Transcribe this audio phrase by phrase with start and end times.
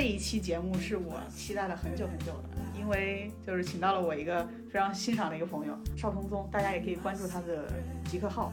[0.00, 2.48] 这一期节目是我期待了很久很久的，
[2.80, 7.70] 因为就是请到了我一个非常欣赏的一个朋友邵松松，大家也可以关注他的
[8.06, 8.50] 极客号。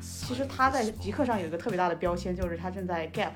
[0.00, 3.30] 其实他在极客上有一个特别大的标签，就是他正在 gap。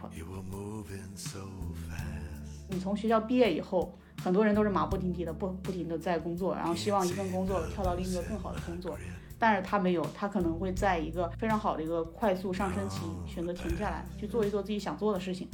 [2.68, 8.98] 你从学校毕业以后，很多人都是马不停蹄的不不停的在工作，然后希望一份工作跳到另一个更好的工作。
[9.42, 15.48] 但是他没有，他可能会在一个非常好的一个快速上升期选择停下来，去做一做自己想做的事情。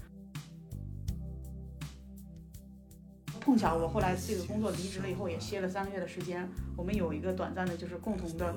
[3.49, 8.55] 碰巧我后来这个工作离职了以后，也歇了三个月的时间，我们有一个短暂的，就是共同的、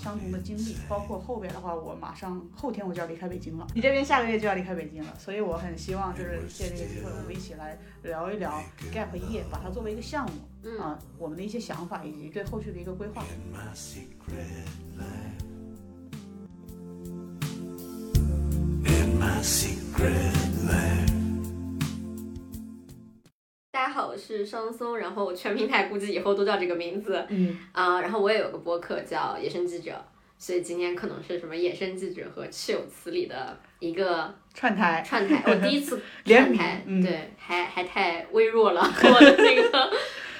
[0.00, 0.76] 相同的经历。
[0.88, 8.62] 包括后边的话，我马上后天我就要离开北京了，你这边下个月就要离开北京了，所以我很希望就是借这个机会，我们一起来聊一聊
[8.94, 13.24] gap 业，把它作为一个项目啊，我们的一些想法以及对后续的一个规划。
[23.78, 27.56] 大家好，我是双松，然后全平台估计以后都叫这个名字，嗯。
[27.70, 29.92] 啊，然后我也有个播客叫《野生记者》，
[30.36, 37.00] 所以今天可能是什么《野生记者》和《赤有词》里的一个串台，串台， 我第一次 联名串台，嗯。
[37.00, 39.92] 对，还还太微弱了， 我的那个，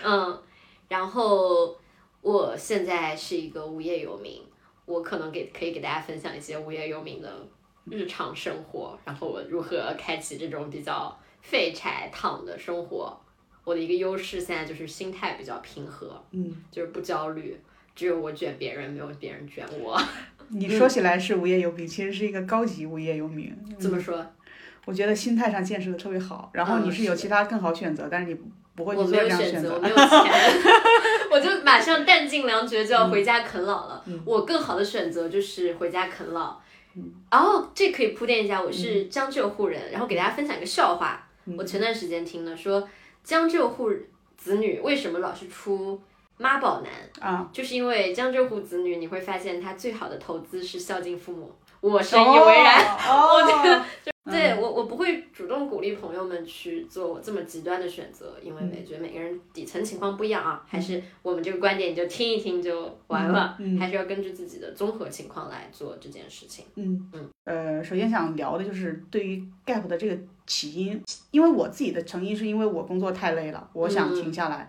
[0.02, 0.42] 嗯，
[0.88, 1.78] 然后
[2.20, 4.42] 我现在是一个无业游民，
[4.84, 7.32] 我可能给可以给大家分享一些无业游民的
[7.84, 13.16] 日常生活，然后我如何开启这种比较废柴躺的生活。
[13.68, 17.54] 我的一个优势现在就是心态比较平和，嗯，就是不焦虑，
[17.94, 20.00] 只有我卷别人，没有别人卷我。
[20.48, 23.54] 你说起来是无业游民，其实是一个高级无业游民。
[23.78, 24.24] 怎么说？
[24.86, 28.40] 我觉得心态上建设的特别好，然后嗯你是有其他更好选择，但是你
[28.74, 29.78] 不会去我做这样的没有选择，我。
[29.80, 30.08] 没有钱，
[31.30, 34.02] 我就马上弹尽粮绝，就要回家啃老了。
[34.06, 36.58] 嗯我更好的选择就是回家啃老。
[37.30, 41.22] 哦，这可以铺垫一下，我是江浙沪人，然后给大家分享一个笑话。
[41.44, 42.86] 嗯我前段时间听的，说
[43.24, 43.90] 江浙沪
[44.36, 46.00] 子女为什么老是出
[46.36, 46.90] 妈宝男，
[47.20, 51.52] 啊，就是因为江浙沪子女你会发现他最好的投资是孝敬父母。
[51.80, 52.96] 我深以为然。
[53.08, 60.62] 哦， 我觉得 嗯对我，我不会主动鼓励朋友们去做我这么极端的选择，因为嗯我觉得每个人底层情况不一样啊。
[60.68, 66.66] 还是我们这个观点，你就听一听就完了，还是要根据自己的综合情况来做这件事情。
[66.74, 70.18] 嗯嗯呃，首先想聊的就是对于 gap 的这个
[70.48, 71.00] 起因，
[71.30, 74.68] 因为我自己的成因是因为我工作太累了，我想嗯停下来。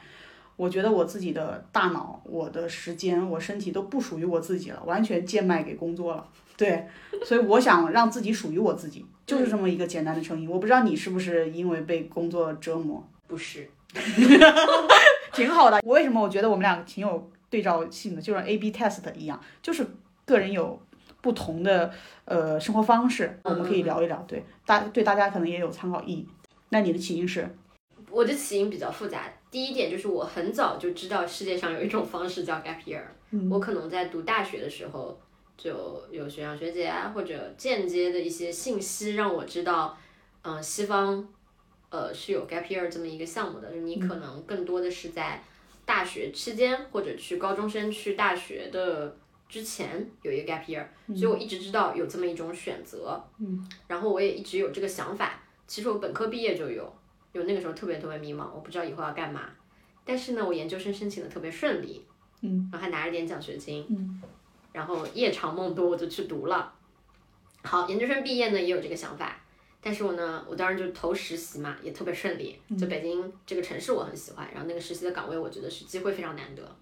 [0.55, 6.27] 我觉得我自己的大脑、我的时间、我身体都不属于我自己了，完全贱卖给工作了。
[6.57, 6.85] 对，
[7.23, 10.49] 所以我想让自己属于我自己，就是这么一个简单的成因。
[10.49, 13.69] 我不知道你是不是因为被工作折磨，不是，
[15.31, 15.79] 挺好的。
[15.83, 19.87] 我为什么我觉得我们俩挺有对照性的，就像 A/B test 一样，就是
[20.25, 20.77] 个人有
[21.21, 21.91] 不同的
[22.25, 26.27] 呃生活方式，我们可以聊一聊，对大对大家可能也有参考意义。
[26.69, 27.49] 那你的起因是？
[28.09, 29.31] 我的起因比较复杂。
[29.51, 35.19] 第一点就是我很早就知道世界上有一种方式叫 gap year，、嗯我可能在读大学的时候
[35.57, 39.97] 就有学长学姐啊，或者间接的一些信息让我知道，
[40.43, 41.27] 嗯、西方
[41.89, 45.43] 呃是有 gap year 这么一个项目的，就你可能更多的是在
[45.85, 49.15] 大学期间或者去高中生去大学的
[49.49, 55.41] 之前有一个 gap year，、所以我一直知道有这么一种选择，嗯，然后我也一直有这个想法。
[55.65, 56.93] 其实我本科毕业就有，
[57.33, 59.49] 有那个时候特别特别迷茫，我不知道以后要干嘛。
[60.05, 62.05] 但是呢，我研究生申请的特别顺利，
[62.41, 64.21] 嗯，然后还拿了点奖学金，嗯，
[64.71, 66.71] 然后夜长梦多，我就去读了。
[67.63, 69.35] 好，研究生毕业呢也有这个想法，
[69.81, 72.59] 但是我呢，我当时就投实习嘛，也特别顺利。
[72.77, 76.75] 就北京这个城市我很喜欢，然后那个实习的岗位我觉得是机会非常难得，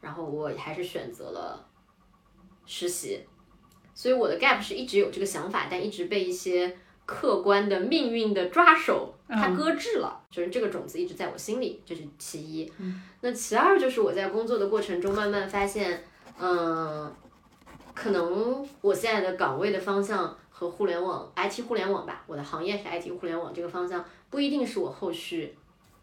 [0.00, 1.66] 然后我还是选择了
[2.66, 3.20] 实习。
[3.94, 6.76] 所以我的 gap 是一直有这个想法，但一直被一些
[7.06, 12.72] 客观的命运的抓手它搁置了，就是这个种子一直在我心里，这是其一。
[13.20, 16.02] 那其二就是我在工作的过程中慢慢发现，
[16.38, 17.12] 嗯，
[17.94, 25.54] 可能我现在的岗位的方向和互联网 IT 互联网吧，我的行业是 IT 互联网这个方向，不一定是我后续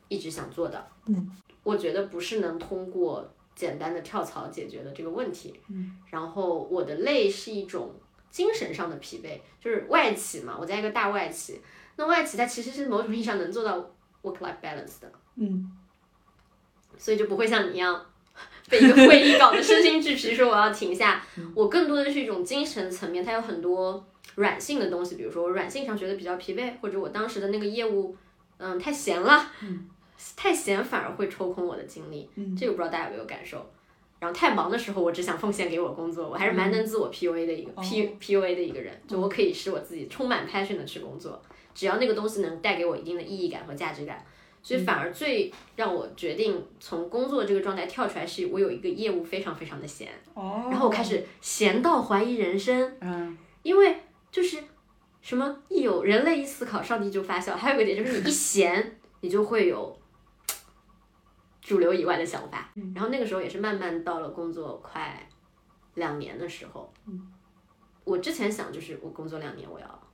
[0.07, 0.87] 一直想做的。
[1.07, 5.59] 嗯，我觉得不是能通过简单的跳槽解决的这个问题。
[5.69, 7.93] 嗯，然后我的累是一种
[8.29, 11.61] 精神上的疲惫，就是外企嘛，我在一个大外企，
[11.95, 13.77] 那外企它其实是某种意义上能做到
[14.21, 15.11] work life balance 的。
[15.35, 15.71] 嗯
[16.97, 18.05] 所以就不会像你一样
[18.69, 21.23] 被一个会议搞得身心俱疲，说我要停下。
[21.55, 24.05] 我更多的是一种精神层面，它有很多
[24.35, 28.15] 软性的东西，比如说我软性上觉得比较疲惫，或者我当时的那个业务，
[28.57, 29.51] 嗯，太闲了，
[30.35, 32.29] 太闲反而会抽空我的精力。
[32.57, 33.65] 这个不知道大家有没有感受？
[34.19, 41.41] 然后太忙的时候，我只想奉献给我工作，我还是蛮能自我 PUA 的一个 P PUA 的一个人，就我可以使我自己充满 passion 的去工作，
[41.73, 44.23] 只要那个东西能带给我一定的意义感和价值感。
[44.63, 53.95] 所以反而最让我决定从工作这个状态跳出来，是我有一个业务非常非常的闲，哦，然后我开始闲到怀疑人生，嗯因为
[54.31, 54.57] 就是
[55.23, 57.57] 什么一有人类一思考，上帝就发笑。
[57.57, 59.97] 还有一个点就是你一闲，你就会有
[61.71, 62.69] 主流以外的想法。
[62.93, 65.25] 然后那个时候也是慢慢到了工作快
[65.93, 66.91] 两年的时候，
[68.03, 70.07] 我之前想就是我工作两年我要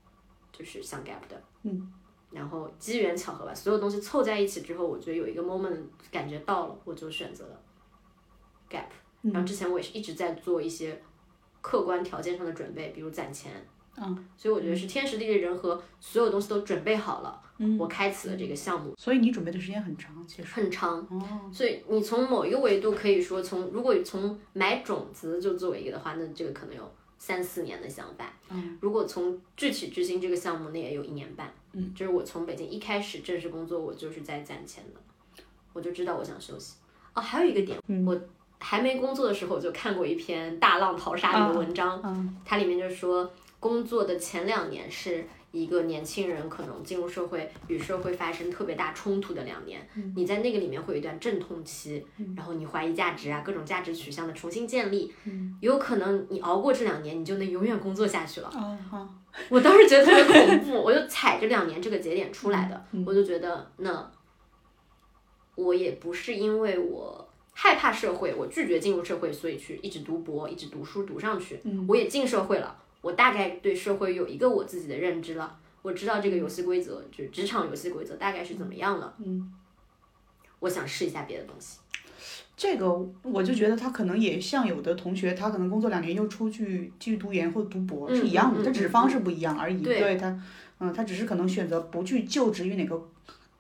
[0.52, 1.92] 就是想 gap 的，嗯，
[2.30, 5.82] 然后机缘巧合吧，所有东西凑在一起之后，我觉得有一个 moment
[6.12, 7.60] 感觉到了，我就选择了
[8.70, 8.86] gap。
[9.24, 11.02] 然后之前我也是一直在做一些
[11.62, 13.52] 客观条件上的准备，比如攒钱。
[14.00, 20.48] 嗯，所以我觉得是天时地利人和，所有东西都准备好了，嗯，我开启了这个项目，所以你准备的时间很长，其实。
[20.48, 21.00] 很长。
[21.10, 28.32] 哦，所以你从某一个维度可以说从，如果从买种子就作为一个的话，那这个可能有三四年的想法。
[28.50, 31.52] 嗯，如果从具体执行这个项目，那也有一年半。
[31.74, 35.44] 嗯，就是我从北京一开始正式工作，我就是在攒钱的，
[35.74, 36.76] 我就知道我想休息。
[37.14, 38.20] 哦，还有一个点，嗯我
[38.60, 52.06] 还没工作的时候，我就看过一篇大浪淘沙里的文章，嗯它里面就说，工作的前两年是一个年轻人可能进入社会与社会发生特别大冲突的两年，你在那个里面会有一段阵痛期，
[52.36, 55.12] 然后你怀疑价值啊，各种价值取向的重新建立，
[55.62, 58.50] 有可能你熬过这两年，你就能永远工作下去了。
[58.54, 59.08] 哦好，
[59.50, 64.12] 我当时觉得特别恐怖，我就踩着两年这个节点出来的，我就觉得那
[65.56, 71.60] 我也不是因为我害怕社会，我拒绝进入社会，所以去一直读博，一直读书读上去。
[71.88, 79.16] 我也进社会了，我大概对社会有一个我自己的认知了，我知道这个游戏规则，就是职场游戏规则大概是怎么样了。
[79.20, 79.50] 嗯，
[80.60, 81.80] 我想试一下别的东西。
[82.58, 89.82] 这个我就觉得他可能也像有的同学，他可能工作两年又出去继续读研或者读博、嗯是一样的，嗯他只是方式不一样而已。
[89.82, 90.38] 对他，
[90.80, 93.10] 嗯，他只是可能选择不去就职于哪个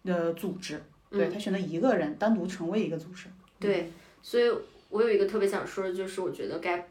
[0.03, 3.27] 呃组织，对他选择一个人单独成为一个组织。
[3.57, 3.89] 对，
[4.21, 4.51] 所以
[4.89, 6.83] 我有一个特别想说的，就是我觉得 gap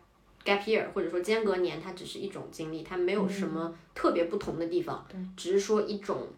[0.46, 5.04] gap year 或者说间隔年，它只是一种经历，它没有什么特别不同的地方，
[5.36, 6.28] 只是说一种，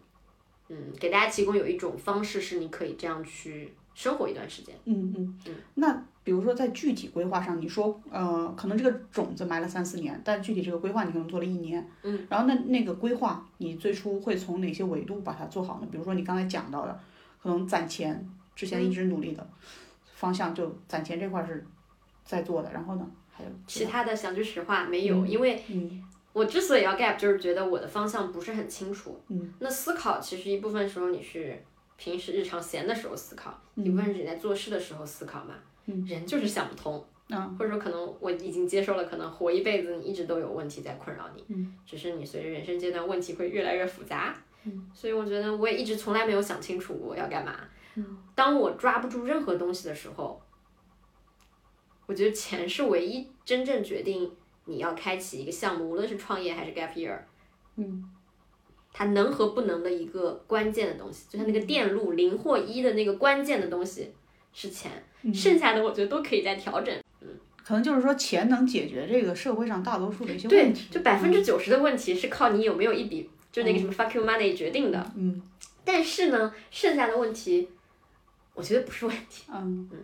[0.67, 4.75] 嗯，给大家提供有一种方式是你可以这样去生活一段时间。
[4.85, 11.89] 嗯嗯嗯那比如说在具体规划上，你说呃，可能这个种子埋了三四年，但具体这个规划你可能做了一年。
[12.03, 12.27] 嗯。
[12.29, 15.87] 然后那那个规划，你最初会从哪些维度把它做好呢？
[15.91, 16.99] 比如说你刚才讲到的，
[17.41, 19.49] 可能攒钱，之前一直努力的
[20.13, 21.65] 方向就攒钱这块儿是
[22.23, 23.07] 在做的，然后呢
[23.39, 26.03] 还有其他的讲句实话没有，因为嗯
[26.33, 29.19] 我之所以要 gap，就是觉得我的方向不是很清楚。
[29.29, 29.51] 嗯。
[29.59, 31.57] 那思考其实一部分时候你是
[31.97, 35.55] 平时日常闲的时候思考，一部分是你在做事的时候思考嘛。
[35.87, 36.05] 嗯。
[36.05, 37.03] 人就是想不通。
[37.29, 37.55] 嗯。
[37.57, 41.43] 或者说可能我已经接受了，可能活一辈子你一直都有问题在困扰你。
[41.47, 41.73] 嗯。
[41.85, 44.35] 只是你随着人生阶段问题会越来越复杂。
[44.65, 44.87] 嗯。
[44.93, 47.55] 所以我觉得我也一直从来没有想清楚我要干嘛。
[47.95, 48.17] 嗯。
[48.35, 50.39] 当我抓不住任何东西的时候，
[52.09, 54.31] 我觉得钱是唯一真正决定
[54.65, 57.15] 你要开启一个项目，无论是创业还是 gap year，
[57.75, 58.03] 嗯，
[58.91, 64.11] 它能和不能的一个关键的东西，就像那个电路零或一的那个关键的东西
[64.51, 64.91] 是钱，
[65.31, 66.99] 剩下的我觉得都可以再调整。
[67.21, 67.27] 嗯。
[67.63, 75.13] 可能就是说钱能解决这个社会上大多数的一些对问题，，就百分之九十的问题是靠你有没有一笔，就那个什么 fuck you money 决定的。
[75.15, 75.39] 嗯。
[75.85, 77.69] 但是呢，剩下的问题，
[78.55, 79.43] 我觉得不是问题。
[79.53, 79.87] 嗯。
[79.91, 79.99] 嗯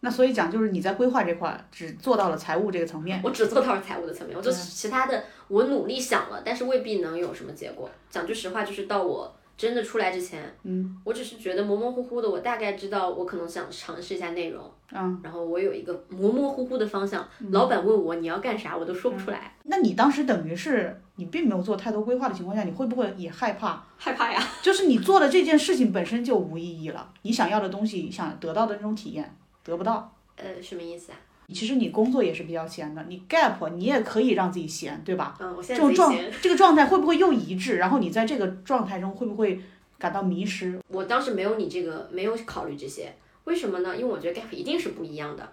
[0.00, 7.90] 那所以讲就是你在规划这块儿只做到了财务这个层面，我只做到了财务的层面，我就其他的我努力想了，但是未必能有什么结果。
[8.08, 14.62] 讲句实话，就是到我真的出来之前，嗯，我只是觉得模模糊糊的，我大概知道我可能想尝试一下内容，
[14.92, 23.84] 嗯，然后我有一个模模糊糊的方向，老板问我你要干啥，我都说不出来，那你当时等于是你并没有做太多规划的情况下，你会不会也害怕？
[23.96, 24.40] 害怕呀。
[24.62, 30.14] 就是你做的这件事情本身就无意义了，你想要的东西，想得到的那种体验得不到。
[30.36, 31.18] 呃，什么意思啊？
[31.52, 35.36] 其实你工作也是比较闲的，你 gap 你也可以让自己闲，对吧？
[35.40, 36.14] 嗯，我现在这种状。
[36.42, 37.76] 这个状态会不会又一致？
[37.76, 39.58] 然后你在这个状态中会不会
[39.98, 40.78] 感到迷失？
[40.88, 43.12] 我当时没有你这个，没有考虑这些，
[43.44, 43.96] 为什么呢？
[43.96, 45.48] 因为我觉得 gap 一定是不一样的，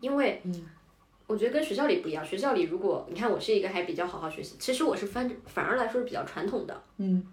[0.00, 0.66] 因为嗯，
[1.26, 2.24] 我觉得跟学校里不一样。
[2.24, 6.82] 学校里如果你看我是一个还比较好好学习，其实我是反反而来说是比较传统的。
[6.98, 7.26] 嗯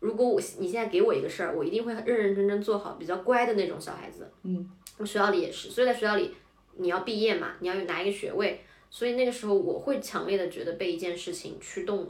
[0.00, 4.30] 如果我你现在给我一个事儿，我一定会认认真真做好，比较乖的那种小孩子。
[4.42, 6.34] 嗯，我学校里也是，所以在学校里
[6.76, 12.08] 你要毕业嘛，你要有拿一个学位，所以那个时候我会强烈的觉得被一件事情驱动，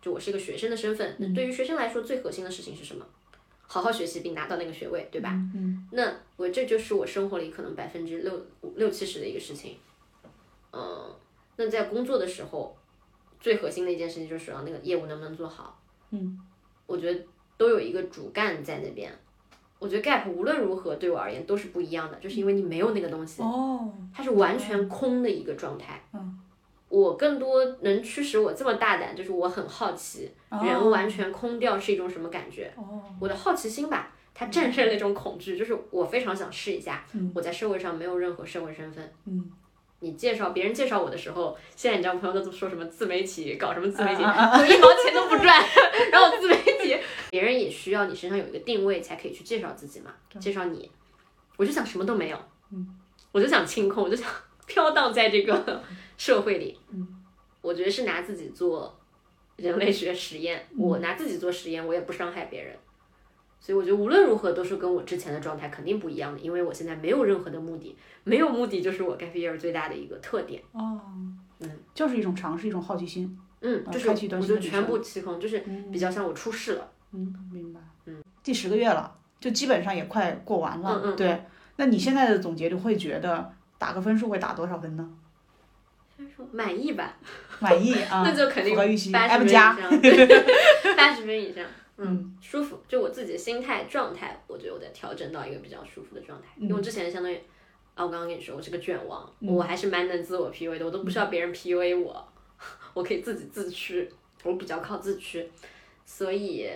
[0.00, 3.06] 就我是一个学生的身份，那对于学生来说最核心的事情是什么？
[3.70, 5.30] 好好学习并拿到那个学位，对吧？
[5.54, 9.76] 嗯那我这就是我生活里可能百分之六六七十的一个事情。
[10.72, 11.14] 嗯，
[11.56, 12.74] 那在工作的时候，
[13.38, 15.78] 最核心的一件事情就是让那个业务能不能做好。
[16.10, 16.40] 嗯，
[16.86, 17.22] 我觉得
[17.58, 19.12] 都有一个主干在那边。
[19.78, 26.02] 我觉得 gap 无论如何对我而言都是不一样的，就是因为你没有那个东西，哦，它是完全空的一个状态。
[26.12, 26.38] 嗯，
[26.88, 30.30] 我更多能驱使我这么大胆，就是我很好奇，
[30.62, 32.72] 人完全空掉是一种什么感觉？
[32.76, 37.04] 哦，我的好奇心吧，它战胜了那种恐惧，就是我非常想试一下。
[37.34, 39.12] 我在社会上没有任何社会身份。
[39.26, 39.50] 嗯，
[40.00, 45.62] 你介绍别人介绍我的时候，现在你知道朋友都说什么自媒体，搞什么自媒体，啊啊啊我一毛钱都不赚，
[46.10, 46.56] 然后自媒
[46.88, 46.96] 体，
[47.30, 50.90] 别人也需要你身上有一个定位，才可以去介绍自己嘛，介绍你。
[51.56, 52.38] 我就想什么都没有，
[52.72, 52.86] 嗯，
[53.32, 54.30] 我就想清空， 我就想
[54.66, 55.82] 飘荡在这个
[56.16, 56.78] 社会里。
[56.90, 57.06] 嗯，
[57.60, 58.96] 我觉得是拿自己做
[59.56, 62.76] 人类学实验，嗯我拿自己做实验，我也不伤害别人。
[63.60, 70.62] 所以我觉得无论如何都是跟我之前的状态肯定不一样的，因为我现在没有任何的目的，没有目的就是我 gap year 最大的一个特点。
[70.70, 71.00] 哦，
[71.58, 73.36] 嗯，就是一种尝试，一种好奇心。
[73.60, 75.58] 嗯，就是我就全部清空，就是
[75.92, 76.90] 比较像我出事了。
[77.12, 77.80] 嗯，明白。
[78.06, 81.00] 嗯，第十个月了，就基本上也快过完了。
[81.04, 81.44] 嗯嗯对，
[81.76, 85.08] 那你现在的总结，就会觉得打个分数会打多少分呢？
[86.52, 87.16] 满意吧？
[87.60, 89.74] 满意啊， 那就肯定符合预期八十分以加。
[89.78, 90.26] 上，对
[90.96, 91.64] 八十分以上。
[92.00, 96.46] 嗯，舒服，就我自己的心态状态，我觉得我在调整到一个比较舒服的状态。
[96.56, 97.36] 嗯因为我之前相当于，
[97.94, 102.28] 啊，我刚刚跟你说，我是个卷王，我还是蛮能自我 PUA 的，我都不需要别人 PUA 我，
[102.94, 104.08] 我可以自己自驱，
[104.42, 105.48] 我比较靠自驱，
[106.04, 106.68] 所以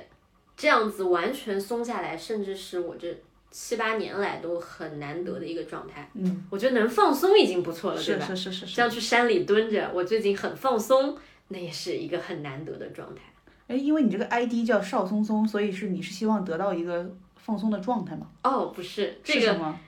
[0.57, 3.15] 这样子完全松下来，甚至是我这
[3.51, 6.09] 七八年来都很难得的一个状态。
[6.15, 8.27] 嗯，我觉得能放松已经不错了，对是吧？
[8.27, 8.75] 是是是是。
[8.75, 11.17] 像去山里蹲着，我最近很放松，
[11.49, 13.23] 那也是一个很难得的状态。
[13.69, 18.27] 哎，因为你这个 ID 叫邵松松，所以是你是希望得到一个放松的状态吗？
[18.45, 19.79] 哦，不是这个，是什么？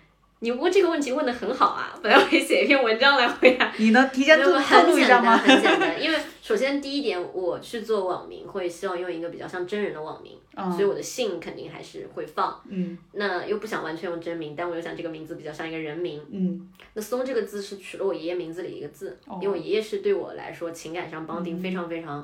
[0.41, 1.97] 你问这个问题问的很好啊！
[2.03, 3.73] 本来我可以写一篇文章来回答。
[3.79, 5.37] 你能提前透那么很透露一简单，下吗？
[5.39, 6.03] 很简单。
[6.03, 10.39] 因为首先第一点，我去做网名会希望用一个比较像真人的网名，
[10.73, 12.61] 所以我的姓肯定还是会放。
[12.69, 16.21] 嗯那又不想完全用真名，但我又想这个名字比较像一个人名。
[16.31, 22.19] 嗯那松这个字是取了我爷爷名字里一个字，哦因为我爷爷是对我来说情感上绑定非常非常、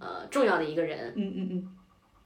[0.00, 1.12] 呃重要的一个人。
[1.14, 1.68] 嗯嗯嗯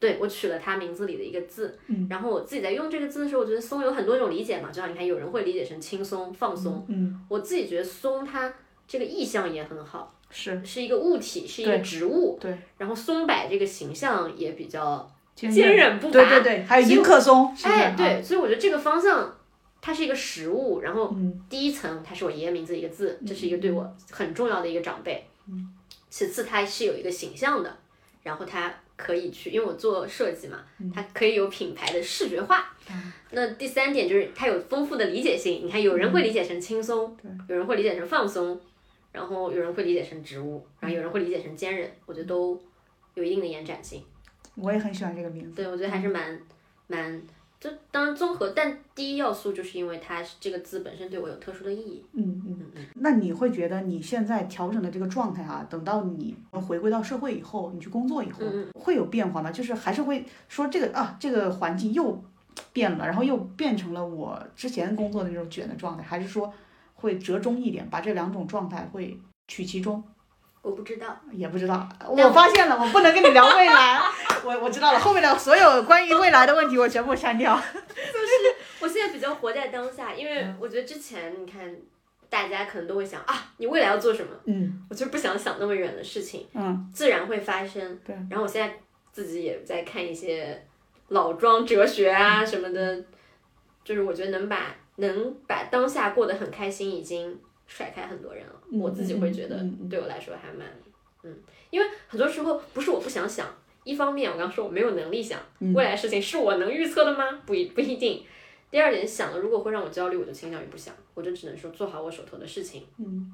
[0.06, 8.52] 对我取了他名字里的一个字，嗯然后我自己在用这个字的时候，我觉得松有很多种理解嘛，就像你看，有人会理解成轻松、放松，嗯，我自己觉得松它
[8.86, 19.32] 这个意象也很好，是是一个物体，是一个植物，对，然后松柏这个形象也比较坚坚韧不拔，对对对，还有迎客松，哎，对，所以我觉得这个方向。
[19.78, 25.24] 它是一个实物，然后嗯第一层它是我爷爷名字一个字，这是一个对我很重要的一个长辈。
[25.48, 25.72] 嗯
[26.10, 27.76] 其次它是有一个形象的，
[28.24, 32.74] 然后它可以去，因为我做设计嘛，嗯它可以有品牌的视觉化。
[33.30, 37.16] 那第三点就是它有丰富的理解性，你看有人会理解成轻松，
[37.48, 38.58] 有人会理解成放松，
[39.12, 42.58] 然后有人会理解成植物，然后有人会理解成坚韧，我觉得都
[43.14, 44.02] 有一定的延展性。
[44.54, 45.56] 我也很喜欢这个名字。
[45.56, 46.40] 对，我觉得还是蛮
[46.86, 47.22] 蛮，
[47.58, 52.04] 就当然综合，但第一要素就是因为它这个字本身对我有特殊的意义。
[52.12, 59.50] 嗯嗯，那你会觉得你现在调整的这个状态啊，等到你回归到社会以后，你去工作以后，嗯会有变化吗？
[59.50, 62.22] 就是还是会说这个啊，这个环境又
[62.72, 66.52] 变了，然后又变成了我之前工作的那种卷的状态，还是说
[66.94, 70.04] 会折中一点，把这两种状态会取其中？
[70.66, 74.00] 我不知道，也不知道，我发现了，我不能跟你聊未来，
[74.44, 77.54] 我我知道了，后面的所有关于未来的问题我全部删掉。
[77.72, 81.72] 就是我现在比较活在当下，因为嗯我觉得之前你看，
[82.28, 84.32] 大家可能都会想啊，你未来要做什么？
[84.46, 87.96] 嗯我就不想想那么远的事情，嗯自然会发生。
[88.04, 88.16] 对。
[88.28, 88.74] 然后我现在
[89.12, 90.60] 自己也在看一些
[91.10, 93.00] 老庄哲学啊嗯什么的，
[93.84, 98.52] 就是我觉得能把能把当下过得很开心，已经甩开很多人了。
[98.72, 100.66] 嗯我自己会觉得对我来说还蛮，
[101.22, 101.36] 嗯，
[101.70, 103.46] 因为很多时候不是我不想想，
[103.84, 107.40] 一方面我刚说我没有能力想嗯未来事情，是我能预测的吗？
[107.46, 108.24] 不一不一定。
[108.70, 113.32] 第二点想了，如果会让我焦虑，我就倾向于不想，我就只能说做好我手头的事情，嗯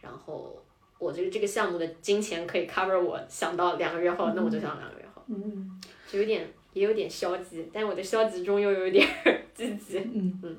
[0.00, 0.60] 然后
[0.98, 5.80] 我觉得这个项目的金钱可以 cover 我想到两个月后，那我就想两个月后，嗯
[6.10, 9.06] 就有点也有点消极，但我的消极中又有一点
[9.54, 9.98] 积极。
[10.00, 10.56] 嗯嗯。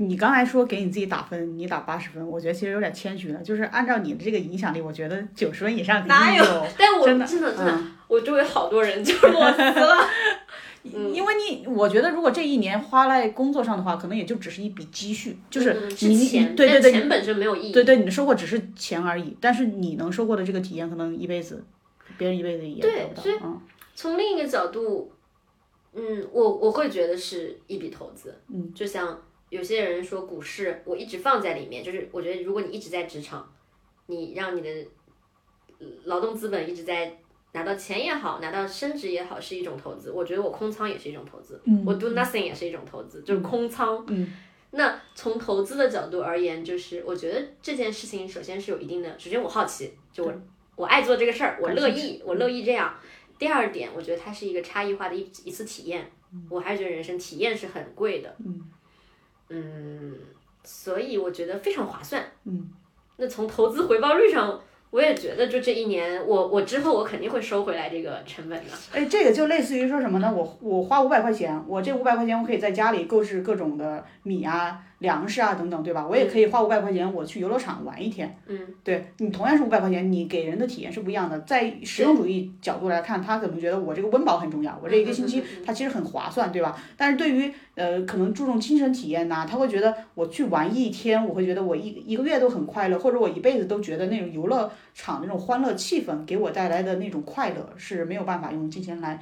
[0.00, 3.42] 你刚才说给你自己打分，你打八十分，我觉得其实有点谦虚了。
[3.42, 6.66] 就是按照你的这个影响力，我觉得九十分以上肯定哪有有。
[6.78, 10.08] 但我真的真的真的，嗯我周围好多人就裸辞了。
[10.82, 17.72] 因为你，我觉得如果这一年花在工作上的话，可能也就只是一笔积蓄，就是嗯你钱，对对对，钱本身没有意义。
[17.72, 21.62] 对对，你的收获只是钱而已，但是你能收获的这个体验，可能一辈子，
[22.16, 23.34] 别人一辈子也对得不到所以。
[23.42, 23.60] 嗯
[23.94, 25.12] 从另一个角度，
[25.92, 28.34] 嗯，我我会觉得是一笔投资。
[28.48, 33.52] 嗯，就像有些人说股市，我一直放在里面，就是我觉得如果你一直在职场，
[34.06, 34.70] 你让你的
[35.78, 37.18] 呃劳动资本一直在
[37.52, 40.10] 拿到钱也好，拿到升值也好，是一种投资。
[40.10, 44.02] 我觉得我空仓也是一种投资，嗯我 do nothing 也是一种投资，就是空仓。
[44.08, 44.32] 嗯
[44.72, 50.32] 那从投资的角度而言，就是我觉得这件事情首先是有一定的，首先我好奇，就我
[50.76, 52.94] 我爱做这个事儿，我乐意，我乐意这样。
[53.36, 56.08] 第二点，我觉得它是一个差异化的一一次体验，
[56.48, 58.62] 我还是觉得人生体验是很贵的，嗯
[59.50, 60.14] 嗯，
[60.64, 62.24] 所以我觉得非常划算。
[62.44, 62.70] 嗯
[63.18, 68.70] 那从投资回报率上，我也觉得就这一年，我我之后我肯定会收回来这个成本的。
[68.92, 70.32] 哎，这个就类似于说什么呢？
[70.34, 76.06] 我我花五百块钱，我这五百块钱我可以在家里购置各种的米啊、粮食啊等等，对吧？
[76.06, 78.38] 我也可以花五百块钱，我去游乐场玩一天。
[78.46, 81.40] 嗯，对你同样是五百块钱，你给人的体验是不一样的。
[81.40, 86.78] 在实用主义角度来看，他可能觉得我这个温饱很重要，我这一个星期嗯嗯嗯嗯它其实很划算，对吧？
[86.96, 99.18] 但是对于呃可能注重精神体验呐、他会觉得我去玩一天，我会觉得我一一个月都很快乐，或者我一辈子都觉得那种游乐场那种欢乐气氛给我带来的那种快乐是没有办法用金钱来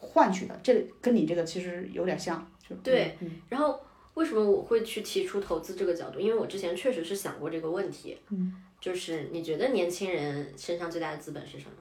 [0.00, 0.58] 换取的。
[0.62, 3.78] 这跟你这个其实有点像，就对嗯然后
[4.20, 6.20] 为什么我会去提出投资这个角度？
[6.20, 8.18] 因为我之前确实是想过这个问题。
[8.30, 11.72] 嗯，就是你觉得年轻人身上最大的资本是什么？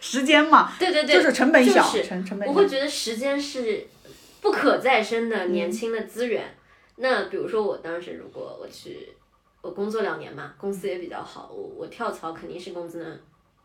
[0.00, 2.52] 时间嘛，对对对，就是成本小，就是成成本小。
[2.52, 3.86] 我会觉得时间是
[4.40, 6.42] 不可再生的年轻的资源。
[6.96, 9.12] 那比如说我当时如果我去，
[9.60, 13.20] 我工作两年嘛，公司也比较好，我我跳槽肯定是工资能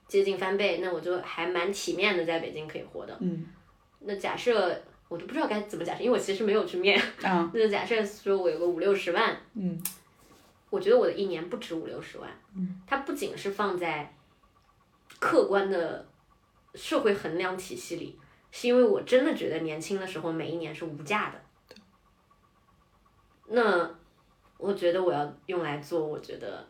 [0.07, 3.17] 接近翻倍，那我就还蛮体面的在北京可以活的。
[3.21, 3.45] 嗯
[4.01, 6.97] 那假设我都不知道该怎么假设，因为我其实没有去面。
[7.23, 9.77] 啊 那假设说我有个五六十万，嗯
[10.69, 14.15] 我觉得我的一年不止五六十万，嗯，它不仅是放在
[15.19, 16.07] 客观的
[16.75, 18.17] 社会衡量体系里，
[18.51, 21.41] 是因为我真的觉得年轻的时候每一年是无价的。
[23.47, 23.89] 那
[24.57, 26.63] 我觉得我要用来做，我觉得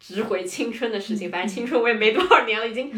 [0.00, 1.30] 值回青春的事情。
[1.30, 2.92] 反正青春我也没多少年了，已经。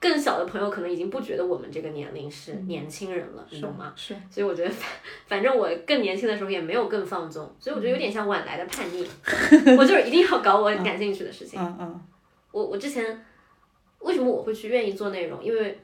[0.00, 3.92] 更小的朋友可能已经不觉得我们这个年龄是年轻人了，你懂吗？
[3.96, 4.88] 是所以我觉得反，
[5.26, 9.06] 反正我更年轻的时候也没有更放纵，所以我觉得有点像晚来的叛逆。
[9.76, 11.60] 我就是一定要搞我感兴趣的事情。
[11.60, 12.00] 嗯嗯
[12.52, 13.24] 我我之前
[13.98, 15.42] 为什么我会去愿意做内容？
[15.42, 15.78] 因为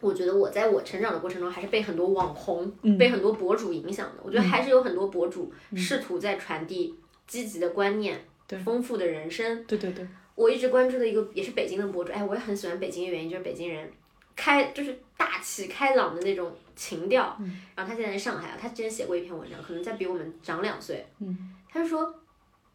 [0.00, 4.22] 我觉得我在我成长的过程中，还是被很多网红、嗯被很多博主影响的。
[4.22, 6.94] 我觉得还是有很多博主试图在传递
[7.26, 9.64] 积极的观念、对丰富的人生。
[9.64, 13.90] 对对对，我一直关注的一个也是北京的博主，哎，我也很喜欢北京的原因就是北京人
[14.36, 17.36] 开就是大气开朗的那种情调。
[17.40, 21.04] 嗯然后他现在在上海啊，他之前写过一篇文章，可能在比我们长两岁。
[21.20, 22.14] 嗯，他就说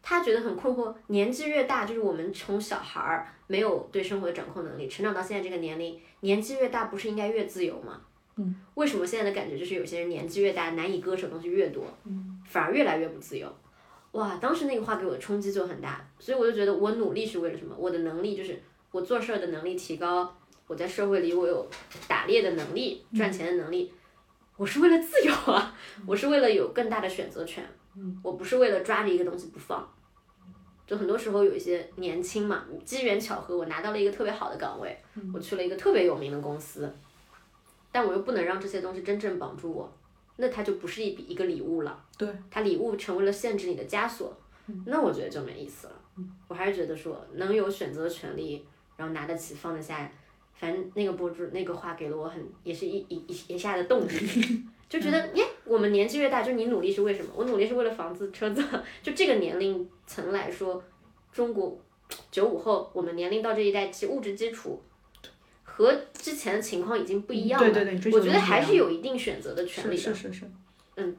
[0.02, 8.00] 他觉得很困惑，年纪越大，就是我们从小孩儿没有对生活的掌控能力，成长到现在这个年龄，年纪越大不是应该越自由吗？
[8.36, 13.46] 嗯，为什么现在的感觉就是有些人年纪越大，难以割舍的东西越多，嗯，反而越来越不自由？
[14.12, 17.74] 哇，当时那个话给我的冲击就很大，所以我就觉得我努力是为了什么？
[17.78, 20.34] 我的能力就是我做事儿的能力提高，
[20.66, 21.66] 我在社会里我有
[22.06, 23.92] 打猎的能力，赚钱的能力，
[24.56, 25.74] 我是为了自由啊，
[26.06, 27.64] 我是为了有更大的选择权，
[28.22, 29.90] 我不是为了抓着一个东西不放。
[30.84, 34.94] 就很多时候有一些年轻嘛，机缘巧合，我拿到了一个特别好的岗位，
[35.32, 36.92] 我去了一个特别有名的公司，
[37.90, 39.90] 但我又不能让这些东西真正绑住我，
[40.36, 42.04] 那它就不是一笔一个礼物了。
[42.16, 44.36] 对，它礼物成为了限制你的枷锁，
[44.86, 45.92] 那我觉得就没意思了。
[46.48, 48.64] 我还是觉得说能有选择权利，
[48.96, 50.10] 然后拿得起放得下，
[50.54, 54.12] 反正那个博主那个话给了我很也是一一一一下的动力，
[54.88, 57.30] 就觉得耶，我们年纪越大，就你努力是为什么？
[57.34, 58.62] 我努力是为了房子、车子，
[59.02, 60.82] 就这个年龄层来说，
[61.32, 61.78] 中国
[62.30, 64.80] 九五后，我们年龄到这一代，其实物质基础。
[65.62, 70.02] 和之前的情况已经不一样了，对对对，追求我觉得还是有一定选择的权利的。
[70.02, 70.40] 是是是
[70.96, 71.16] 是，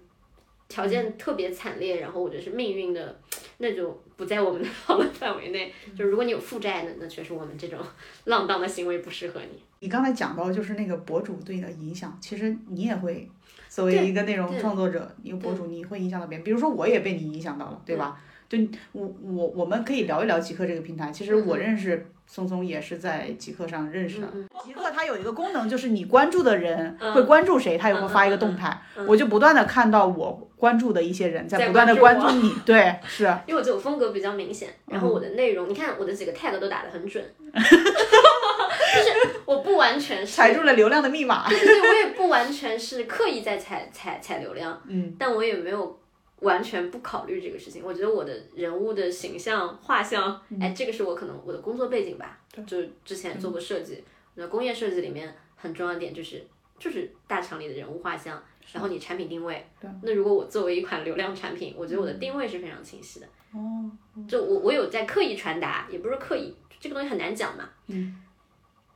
[0.69, 3.19] 条件特别惨烈，然后我觉得是命运的
[3.57, 5.71] 那种不在我们的 讨论范围内。
[5.95, 7.79] 就是如果你有负债，的那确实我们这种
[8.25, 9.61] 浪荡的行为不适合你。
[9.79, 13.29] 你刚才讲到就是那个博主对你的影响，其实你也会
[13.69, 16.43] 作为一个内容创作者，一个博主，你会影响到别人。
[16.43, 18.19] 比如说我也被你影响到了，对吧？
[18.49, 18.57] 就
[18.91, 21.11] 我我我们可以聊一聊极客这个平台。
[21.11, 24.27] 其实我认识松松也是在极客上认识的。
[24.33, 33.25] 嗯极客它有一个功能，就是你关注的人嗯会关注谁，它也会发一个动态，嗯我就不断的看到我关注的一些人在在不断的关注你，对，是。
[33.45, 37.21] 因为我这种风格比较明显，然后嗯我的内容，你看我的几个 tag 都打得很准，
[37.53, 41.49] 就是我不完全是踩住了流量的密码。
[41.49, 45.99] 对对对，我也不完全是刻意在踩踩踩流量，嗯，但我也没有
[46.43, 47.83] 完全不考虑这个事情。
[47.83, 54.03] 我觉得我的人物的形象画像，哎，这个是我可能我的工作背景吧，就之前做过设计，
[54.35, 56.45] 那工业设计里面很重要的点就是
[56.77, 59.65] 就是大厂里的人物画像，然后你产品定位。
[60.01, 63.25] 那如果我作为一款流量产品，我觉得我的定位是非常清晰的。
[63.53, 63.89] 哦。
[64.27, 67.69] 就我我有在刻意传达，也不是刻意，这个东西很难讲嘛。
[67.87, 68.21] 嗯。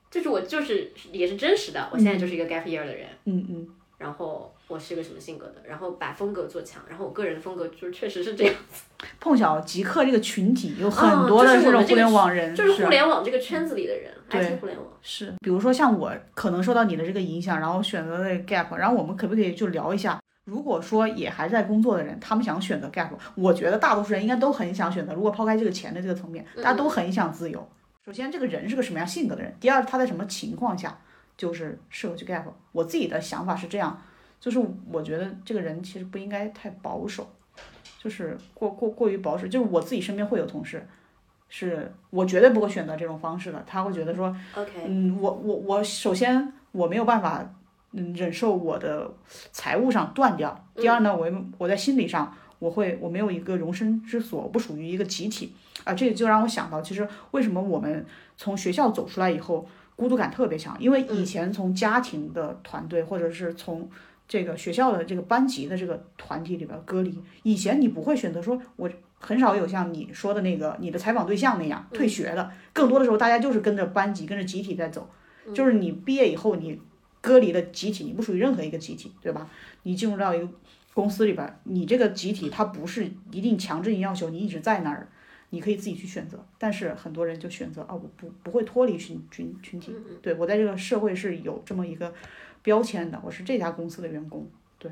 [0.10, 3.08] 就是我就是也是真实的，我现在就是一个 gap year 的人。
[3.26, 3.76] 嗯嗯。
[3.98, 8.84] 然后我是一个什么性格的，然后把风格做强，然后我个人风格就确实是这样子。
[9.20, 15.34] 碰巧极客这个群体有很多的这种互联网人，就是互联网这个圈子里的人，对，互联网是。
[15.40, 20.20] 比如说像我可能受到你的这个影响，然后选择了 gap，然后我们可不可以就聊一下？
[20.44, 25.14] 如果说也还在工作的人，他们想选择 gap，我觉得大多数人应该都很想选择。
[25.14, 27.70] 如果抛开这个钱的这个层面，大家都很想自由。
[28.06, 29.54] 首先，这个人是个什么样性格的人？
[29.60, 30.98] 第二，他在什么情况下
[31.38, 32.44] 就是适合去 gap？
[32.72, 34.02] 我自己的想法是这样。
[34.40, 34.60] 就是
[34.92, 37.28] 我觉得这个人其实不应该太保守，
[38.02, 39.48] 就是过过过于保守。
[39.48, 40.88] 就是我自己身边会有同事，
[41.50, 43.64] 是我绝对不会选择这种方式的。
[43.66, 47.44] 他会觉得说，OK，嗯，我我我首先我没有办法，
[47.92, 49.12] 嗯，忍受我的
[49.52, 50.68] 财务上断掉。
[50.76, 55.94] 第二呢，我我在心理上我会我没有一个容身之所，不属于一个集体啊。
[55.94, 60.78] 这个就让我想到，其实为什么我们从学校走出来以后孤独感特别强？
[60.80, 63.90] 因为以前从家庭的团队或者是从
[64.28, 75.10] 这个学校的这个班级的这个团体里边隔离，以前你不会选择说，我很少有像你说的那个你的采访对象那样退学的，更多的时候大家就是跟着班级跟着集体在走，
[75.54, 76.78] 就是你毕业以后你
[77.22, 79.50] 隔离的集体，你不属于任何一个集体，对吧？
[79.84, 80.48] 你进入到一个
[80.94, 85.08] 公司里边，你这个集体它不是一定强制性要求你一直在那儿，
[85.52, 92.14] 你可以自己去选择，但是很多人就选择啊，我不不会脱离群群群体，对我在这个社会是有这么一个。
[92.68, 94.46] 标签的，我是这家公司的员工，
[94.78, 94.92] 对，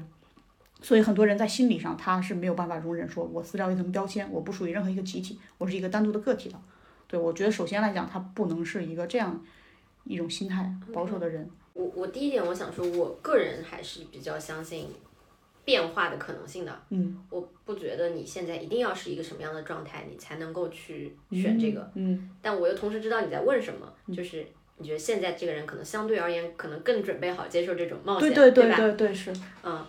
[0.82, 6.58] 所以很多人在心理上他是没有办法容忍，说我撕掉一层标签，我不属于任何一个集体，我是一个单独的个体的。
[7.06, 9.44] 对我觉得首先来讲，他不能是一个这样
[10.06, 11.50] 一种心态保守的人。
[11.74, 14.88] 我我第一点我想说，我个人还是比较相信
[15.66, 16.82] 变化的可能性的。
[16.92, 21.92] 嗯，我不觉得你现在一定要是一个什么样的状态，你才能够去选这个。
[21.96, 24.48] 嗯，但我又同时知道你在问什么，就是。
[24.78, 29.32] 你觉得现在这个人可能相对而言，可能更准备好接受这种冒险，对对对是。
[29.64, 29.86] 嗯，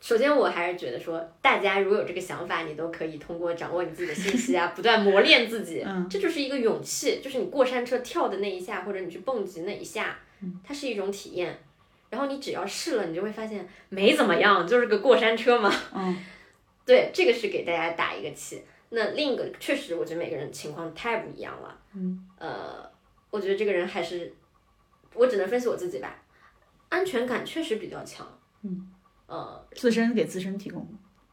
[0.00, 5.82] 首先我还是觉得说，大家如果有这个想法，你都可以通过掌握你自己的信息啊，不断磨练自己。
[5.86, 6.06] 嗯。
[6.10, 10.18] 这就是一个勇气，就是你过山车跳的那一下，或者你去蹦极那一下，
[10.62, 11.58] 它是一种体验。
[12.10, 15.72] 然后你只要试了，你就会发现没怎么样，就是个过山车嘛。
[15.94, 16.14] 嗯。
[16.84, 18.62] 对，这个是给大家打一个气。
[18.90, 21.78] 那另一个，确实，我觉得每个人情况太不一样了。
[21.94, 22.28] 嗯。
[22.38, 22.91] 呃。
[23.32, 24.30] 我觉得这个人还是，
[25.14, 26.22] 我只能分析我自己吧，
[26.90, 28.26] 安全感确实比较强。
[28.62, 28.92] 嗯，
[29.26, 30.86] 呃，自身给自身提供。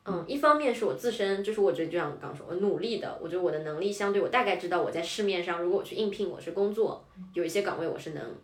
[0.05, 8.35] 嗯，一方面是我自身，就是我觉得就像我刚说，我努力的，我觉得我的能力相对，我大概知道我在市面上，如果我去应聘，我是工作，有一些岗位我是能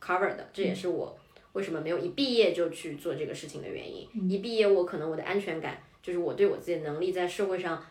[0.00, 1.16] cover 的，这也是我
[1.52, 4.08] 为什么没有一毕业就去做这个事情的原因。
[4.30, 7.84] 一毕业，我可能我的安全感，就是我对我自己的能力在社会上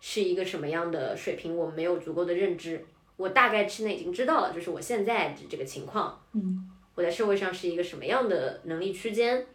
[0.00, 2.84] 是一个什么样的水平，我没有足够的认知。
[3.20, 9.46] 我大概之内已经知道了，就是我现在这个情况，嗯，我在社会上是一个什么样的能力区间，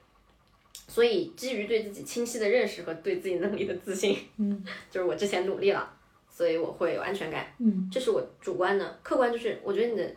[0.87, 5.91] 所以基于对自己清晰的认识和对自己能力的自信，嗯， 就是我之前努力了，
[6.29, 10.15] 所以我会有安全感，嗯，这是我主观的，客观就是我觉得你的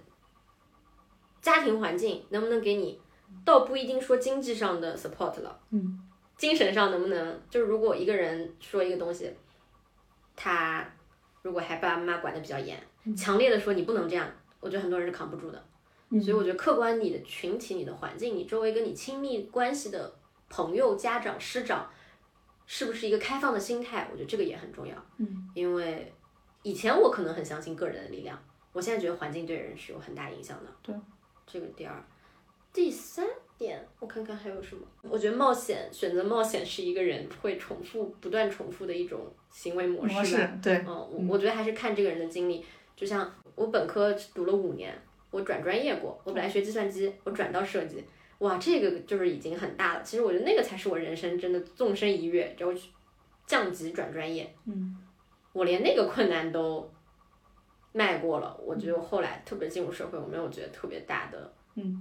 [1.40, 3.00] 家庭环境能不能给你，
[3.46, 5.98] 倒不一定说经济上的 support 了，嗯，
[6.36, 9.32] 精神上能不能，就是如果一个人说一个东西，
[10.36, 10.86] 他
[11.40, 12.78] 如果还爸爸妈妈管的比较严。
[13.16, 14.30] 强烈的说你不能这样，
[14.60, 15.64] 我觉得很多人是扛不住的，
[16.20, 20.12] 所以我觉得客观你的群体、你的环境、你周围跟你亲密关系的
[20.48, 21.88] 朋友、家长、师长，
[22.66, 24.08] 是不是一个开放的心态？
[24.10, 24.94] 我觉得这个也很重要。
[25.18, 26.12] 嗯，因为
[26.62, 28.38] 以前我可能很相信个人的力量，
[28.72, 30.70] 我现在觉得环境对人是有很大影响的。
[30.82, 30.94] 对，
[31.46, 32.04] 这个第二，
[32.72, 34.82] 第三点我看看还有什么？
[35.02, 40.58] 我觉得冒险选择冒险是一个人会重复、不断重复的一种行为模式吧？
[40.62, 42.64] 对，嗯，我我觉得还是看这个人的经历。
[42.98, 44.92] 就像我本科读了五年，
[45.30, 48.04] 我转专业过，我本来学计算机，我转到设计，
[48.38, 50.02] 哇，这个就是已经很大了。
[50.02, 52.76] 其实我觉得那个才是我人生真的纵身一跃，然后
[53.46, 54.52] 降级转专业。
[54.64, 54.98] 嗯，
[55.52, 56.90] 我连那个困难都
[57.92, 61.52] 迈过了，我觉得后来特别进入社会，我没有觉得特别大的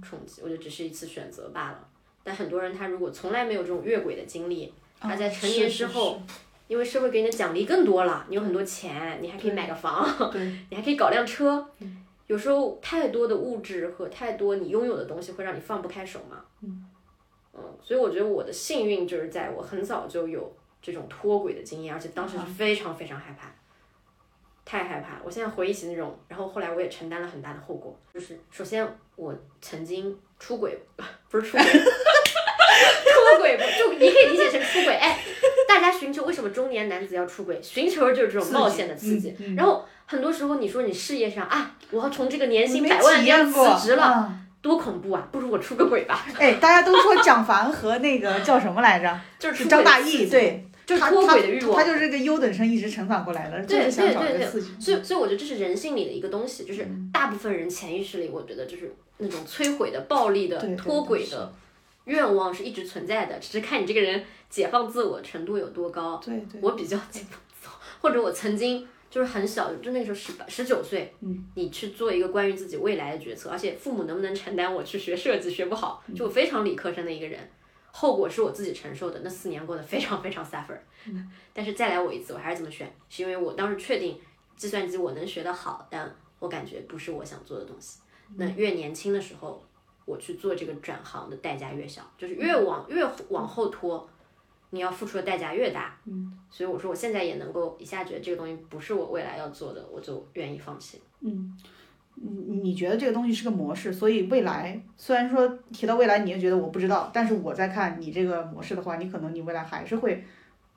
[0.02, 1.88] 冲击，我觉得只是一次选择罢了。
[2.24, 6.20] 但很多人他如果从来没有这种越轨的经历，他在成年之后。
[6.68, 10.06] 因为社会给你的奖励更多了，你有很多钱，你还可以买个房，
[10.70, 11.66] 你还可以搞辆车。
[12.26, 16.44] 有时候太多的物质和太多你拥有的东西会让你放不开手嘛。
[16.62, 16.86] 嗯，
[17.82, 23.50] 所以我觉得我的幸运就是在我很早就有这种脱轨的经验，而且当时是非常非常害怕，
[24.66, 25.18] 太害怕。
[25.24, 30.78] 我现在回忆起那种，然后后来我也承担了很大的后果，就是首先我曾经出轨
[31.30, 34.94] 不是出轨， 出轨不就你可以理解成出轨。
[34.94, 35.18] 哎，
[35.68, 37.60] 大家寻求为什么中年男子要出轨？
[37.62, 39.36] 寻求的就是这种冒险的刺激。
[39.54, 45.28] 然后很多时候你说你事业上啊，我要从这个年薪百万要辞职了，多恐怖啊！
[45.30, 46.26] 不如我出个轨吧。
[46.38, 49.20] 哎，大家都说蒋凡和那个叫什么来着？
[49.38, 50.64] 就是张大奕，对。
[50.86, 54.70] 就是脱轨的欲望，他就是这个优等生一直成长过来的，就是想找一个刺激。
[54.80, 61.52] 所以，所以我觉得这是人性里的一个东西，就是大部分人潜意识里，我觉得就是那种摧毁的、暴力的、脱轨的
[62.08, 66.20] 愿望是一直存在的，只是看你这个人解放自我程度有多高。
[66.24, 66.60] 对对。
[66.60, 77.38] 我比较解放自我， 或者我曾经就是很小，就那时候十八、十九岁，嗯，你去做一个关于自己未来的决策，而且父母能不能承担我去学设计学不好，就我非常理科生的一个人。
[77.90, 80.78] 后果是我自己承受的，那四年过得非常非常 suffer。
[81.52, 84.18] 但是再来我一次，我还是这么选，是因为我当时确定
[84.56, 87.98] 计算机我能学得好，但我感觉不是我想做的东西。
[88.36, 89.64] 那越年轻的时候，
[90.08, 94.08] 我去做这个转行的代价越小，就是越往越往后拖，
[94.70, 95.98] 你要付出的代价越大。
[96.06, 100.98] 嗯，所以我说我现在也能够一下觉得这个东西不是我未来要做的，我就愿意放弃。
[101.20, 101.56] 嗯。
[102.20, 110.24] 你你觉得这个东西是个模式，所以未来虽然说提到未来，你也觉得我不知道，但是我在看你这个模式的话，你可能你未来还是会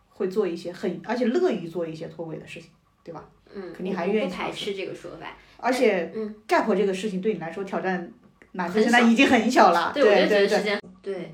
[0.10, 2.70] 会做一些很而且乐于做一些脱轨的事情，
[3.04, 3.28] 对吧？
[3.52, 5.36] 嗯，肯定还愿意不排斥这个说法。
[5.58, 8.14] 而且，嗯，gap 这个事情对你来说挑战
[8.54, 9.92] 难度现在已经很小了。
[9.94, 10.80] 对对对对。
[11.02, 11.34] 对，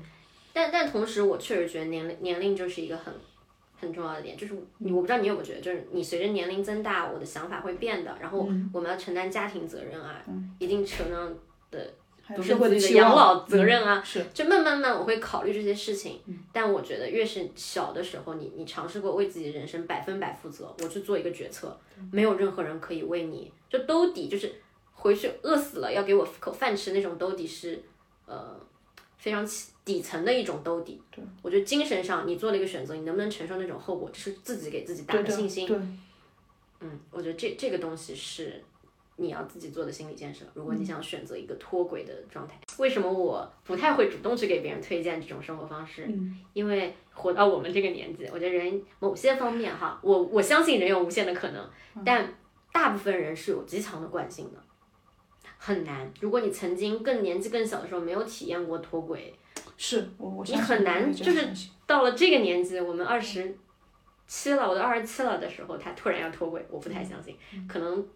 [0.52, 3.12] 但但同时，我确实觉得年龄年龄就是一个很。
[3.80, 8.12] 很重要的点就是你，我不知道你有没有觉得，就是你随着年龄增大，我的想法会变的。
[8.20, 8.38] 然后
[8.72, 10.20] 我们要承担家庭责任啊，
[10.58, 11.32] 一定程度上
[11.70, 11.94] 的
[12.34, 16.20] 独生子女的养老责任啊，是就慢慢慢我会考虑这些事情。
[16.52, 21.78] 但我觉得越是小的时候，你你尝试过为自己的人生百分百负责，我去做一个决策，
[22.10, 24.52] 没有任何人可以为你就兜底，就是
[24.98, 27.82] 回去饿死了要给我口饭吃那种兜底是
[28.26, 28.58] 呃。
[29.20, 35.66] 非常底底层的一种兜底，对，我觉得精神上你做了一个选择，你能不能承受那种后果，这是自己给自己打的信心。
[35.66, 35.76] 对，
[36.78, 38.62] 嗯，我觉得这这个东西是
[39.16, 40.44] 你要自己做的心理建设。
[40.54, 46.06] 如果你想选择一个脱轨的状态，为什么我不太会主动去给别人推荐这种生活方式？
[46.08, 51.68] 嗯，因为活到我们这个年纪，我觉得人某些方面哈，我我相信人有无限的可能，
[52.04, 52.32] 但
[52.72, 54.62] 大部分人是有极强的惯性的。
[55.58, 56.10] 很难。
[56.20, 59.34] 如果你曾经更年纪更小的时候没有体验过脱轨，
[59.76, 61.48] 是我我你很难就是
[61.86, 63.54] 到了这个年纪，我们二十
[64.26, 67.36] 七了，我都二十七了的时候，他突然要脱轨，我不太相信。
[67.68, 68.06] 可能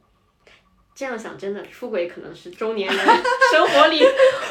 [0.95, 3.07] 这样想，真的出轨可能是中年人
[3.53, 4.01] 生活里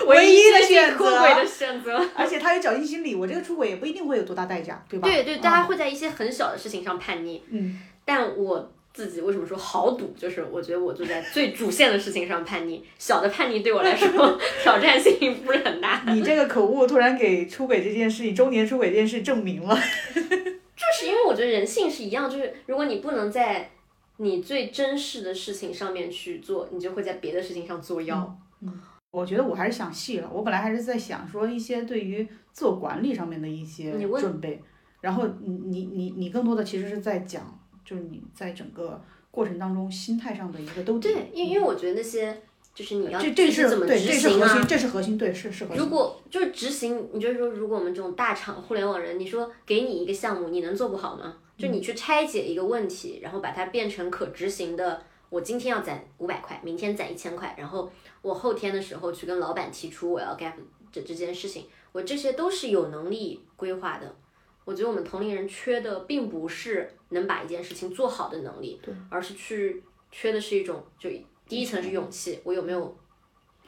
[0.08, 0.98] 唯一的选择。
[0.98, 5.08] 脱轨的选择，而且他有侥幸心理，我这个出轨也不一定会有多大代价，对吧？
[5.08, 7.42] 对对，大家会在一些很小的事情上叛逆。
[7.50, 8.72] 嗯，但我。
[8.94, 10.14] 自己为什么说豪赌？
[10.18, 16.04] 就是我觉得我就在最主线的事情上叛逆，小的叛逆对我来说挑战性不是很大。
[16.14, 19.76] 你这个口误突然给出轨这件事情、中年出轨这件事证明了。
[20.16, 23.70] 就是因为我觉得人性是一样，就是如果你不能在
[24.18, 28.38] 你最真实的事情上面去做，你就会在别的事情上作妖。
[28.62, 30.30] 嗯，我觉得我还是想细了。
[30.34, 34.62] 我本来还是在想说一些对于自我管理上面的一些准备，
[35.00, 37.58] 然后你你你你更多的其实是在讲。
[37.92, 39.00] 就是你在整个
[39.30, 41.12] 过程当中心态上的一个兜底。
[41.12, 42.42] 对，因因为我觉得那些
[42.74, 44.66] 就是你要这这是怎么执行啊？
[44.66, 45.84] 这是核心，对，是是核心。
[45.84, 51.36] 如果就是执行，你就是说，如果我们这种大厂互联网人，你说给你一个项目，你能做不好吗？
[51.58, 55.04] 就你去拆解一个问题，然后把它变成可执行的。
[55.30, 60.54] 我今天要攒五百块，明天攒一千块，然后我后天的时候去跟老板提出我要 gap
[60.94, 64.16] 这这件事情，我这些都是有能力规划的。
[64.64, 71.10] 我觉得我们同龄人缺的并不是能把一件事情做好的能力，而是去缺的是一种，就
[71.48, 72.98] 第一层是勇气，我有没有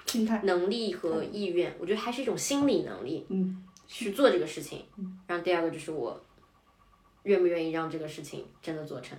[0.05, 1.75] 心态、能力和意愿？
[1.79, 4.85] 我觉得还是一种心理能力，嗯，去做这个事情。
[5.27, 6.21] 然后第二个就是我
[7.23, 9.17] 愿不愿意让这个事情真的做成，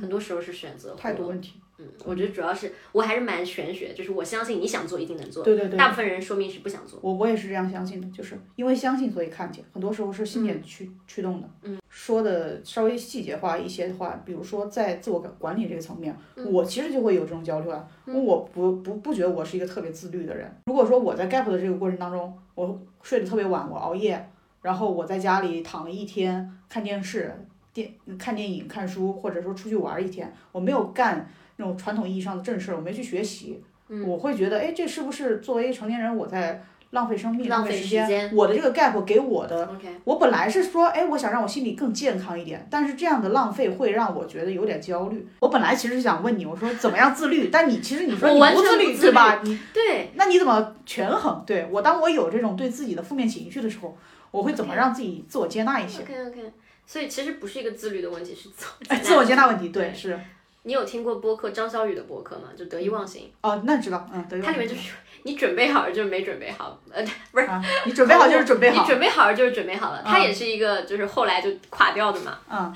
[0.00, 1.54] 很多时候是选择态度问题。
[1.78, 5.42] 嗯，我觉得主要是我还是蛮玄学，就是我相信你想做一定能做。
[5.42, 5.78] 对对对。
[5.78, 7.00] 大部分人说明是不想做。
[7.02, 11.48] 我我也是这样相信的，就是因为相信所以看见，很多时候是信念驱驱动的。
[11.62, 11.78] 嗯。
[11.88, 17.86] 说的稍微细节化一些的话，比如说在自我管理这个层面，我其实就会有这种焦虑啊。
[18.06, 20.50] 我不不不觉得我是一个特别自律的人。
[20.66, 24.26] 如果说我在 gap 的这个过程当中，我睡得特别晚，我熬夜，
[24.62, 27.34] 然后我在家里躺了一天，看电视、
[27.72, 31.28] 电看电影、看书，或者说出去玩一天，我没有干。
[31.56, 33.62] 那种传统意义上的正事儿，我没去学习，
[34.06, 38.04] 我会觉得，哎，这是不是作为成年人，我在浪费生命，浪费费时间。
[38.04, 39.68] 时间我的这个 gap 给我的
[40.04, 45.24] 我本来是说，哎，我想让我心里更健康一点，但是这样的浪费会让我觉得有点焦虑。
[45.40, 49.40] 我本来其实是想问你，我说怎么样自律，但你其实你说你不自律，对吧？
[49.44, 51.44] 你对，那你怎么权衡？
[51.46, 53.96] 对我，当我有这种对自己的负面情绪的时候，
[54.30, 56.52] 我会怎么让自己自我接纳一些？OK OK，
[56.86, 58.66] 所以其实不是一个自律的问题，是自
[59.02, 60.18] 自我接纳问题，对对，是
[60.64, 62.48] 你有听过播客张小雨的播客吗？
[62.56, 64.92] 就得意忘形，哦，那知道，嗯，得意，它里面就是
[65.24, 67.46] 你准备好了就是没准备好，呃，不是。
[67.46, 70.02] 啊，你准备好就是准备好你，准备好了就是准备好了。
[70.04, 72.72] 他嗯也是一个就是后来就垮掉的嘛，嗯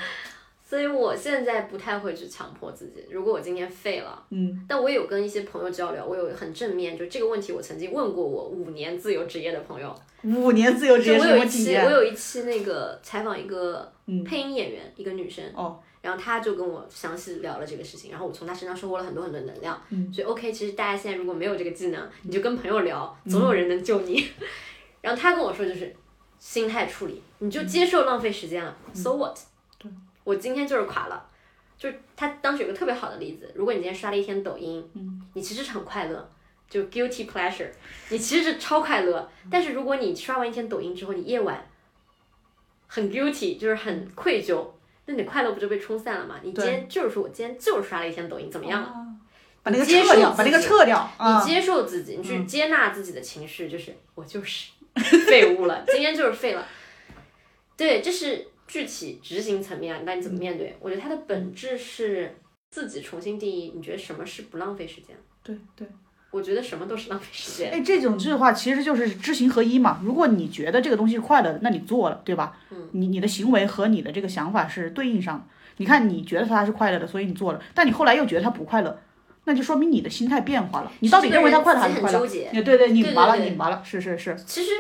[0.69, 3.05] 所以我现在不太会去强迫自己。
[3.09, 19.81] 如果我今天废了，嗯但我有跟一些朋友交流，我有很正面，就这个问题我曾经问过我五年自由职业的朋友，五年自由职业我有一期我有一期那个采访一个嗯配音演员，一个女生，哦，然后她就跟我详细聊了这个事情，然后我从她身上收获了很多很多能量。
[19.91, 24.27] 嗯所以 OK，其实大家现在如果没有这个技能，你就跟朋友聊，总有人能救你。
[25.01, 25.95] 然后她跟我说就是
[26.41, 29.39] 心态处理，你就接受浪费时间了、s o what？
[30.27, 31.29] 对，我今天就是垮了。
[31.79, 36.31] 就是她当时有个特别好的例子，如果你今天刷了一天抖音，嗯你其实是很快乐。
[36.69, 37.71] 就 guilty pleasure，
[38.09, 41.65] 你其实是超快乐，但是如果你刷完一天抖音之后，你夜晚
[42.89, 44.67] 很 guilty，就是很愧疚，
[45.05, 46.41] 那你快乐不就被冲散了吗？
[46.43, 48.89] 你今天就是说我今天就是刷了一天抖音，怎么样了？
[48.89, 49.07] 啊
[49.63, 54.71] 把那个撤掉，把那个撤掉，啊你接受自己，你去接纳自己的情绪，就是我就是
[55.27, 56.67] 废物了，今天就是废了。
[57.77, 60.77] 对，这是具体执行层面啊，那你怎么面对？
[60.81, 62.37] 我觉得它的本质是
[62.71, 65.17] 自己重新定义，你觉得什么是不浪费时间？
[65.43, 65.87] 对对。
[66.33, 67.71] 我觉得什么都是浪费时间。
[67.71, 70.01] 哎，这种句话其实就是知行合一嘛。
[70.05, 72.59] 如果你觉得这个东西是快乐的，那你做了，对吧？
[72.71, 72.89] 嗯。
[72.93, 75.45] 你你的行为和你的这个想法是对应上的。
[75.79, 79.01] 你看，你觉得它是快乐的，所以你做了，但你后来又觉得它不快乐，
[79.45, 80.93] 那就说明你的心态变化了。
[81.01, 82.19] 你到底认为它快乐还是不快乐？
[82.19, 82.47] 很纠结。
[82.47, 84.37] 哎对对，拧巴了，拧巴了，是是是。
[84.45, 84.73] 其实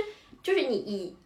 [0.42, 1.16] 就是你以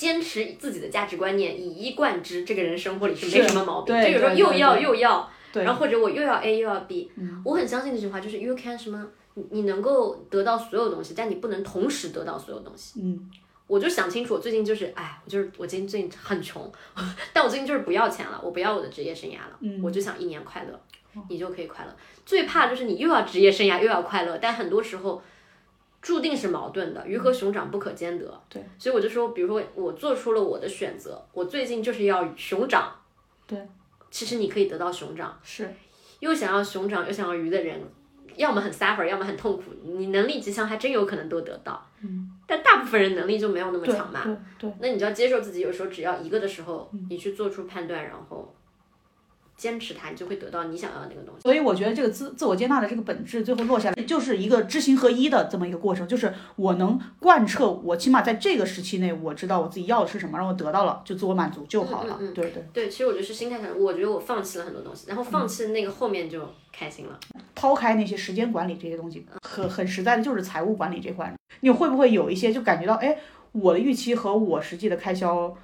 [0.00, 3.94] 坚持自己的价值观念，以一贯之，这个人生活里是没什么毛病。
[4.02, 13.02] 就有时候又要又要，然后或者我又要 A 又要 B，、嗯我很相信这句话，就是 you can 什么，你你能够得到所有东西，但你不能同时得到所有东西。
[13.02, 13.30] 嗯
[13.66, 16.72] 我就想清楚，我最近就是，哎，我就是我最近最近很穷，
[17.34, 20.80] 但我最近就是不要钱了，我不要我的职业生涯了，嗯我就想一年快乐，
[21.28, 21.94] 你就可以快乐。
[22.24, 25.22] 最怕就是你又要职业生涯又要快乐，但很多时候
[26.02, 28.40] 注定是矛盾的，鱼和熊掌不可兼得。
[28.48, 32.92] 对，所以我就说，比如说我做出了我的选择，我最近就是要熊掌。
[33.46, 33.58] 对，
[34.10, 35.70] 其实你可以得到熊掌，是
[36.20, 37.80] 又想要熊掌又想要鱼的人，
[38.36, 39.64] 要么很 suffer，要么很痛苦。
[39.82, 41.86] 你能力极强，还真有可能都得到。
[42.02, 44.22] 嗯，但大部分人能力就没有那么强嘛。
[44.24, 44.72] 对对。
[44.80, 48.54] 那你就要接受自己，有时候只要一个的时候，嗯你去做出判断，然后
[49.60, 51.42] 坚持它，你就会得到你想要的那个东西。
[51.42, 62.16] 所以我觉得这个自自我接纳的这个本质，最后落下来就是一个知行合一的这么一个过程，就是我能贯彻，我起码在这个时期内，我知道我自己要的是什么，然后我得到了就自我满足就好了。
[62.18, 67.20] 嗯嗯嗯对对，对，其实我觉得是心态上，我觉得我放弃了很多东西，然后放弃那个后面就开心了。
[67.54, 73.18] 抛开那些时间管理这些东西，很很实在的就是财务管理这块，你会不会有一些就感觉到，哎，
[73.52, 75.54] 我的预期和我实际的开销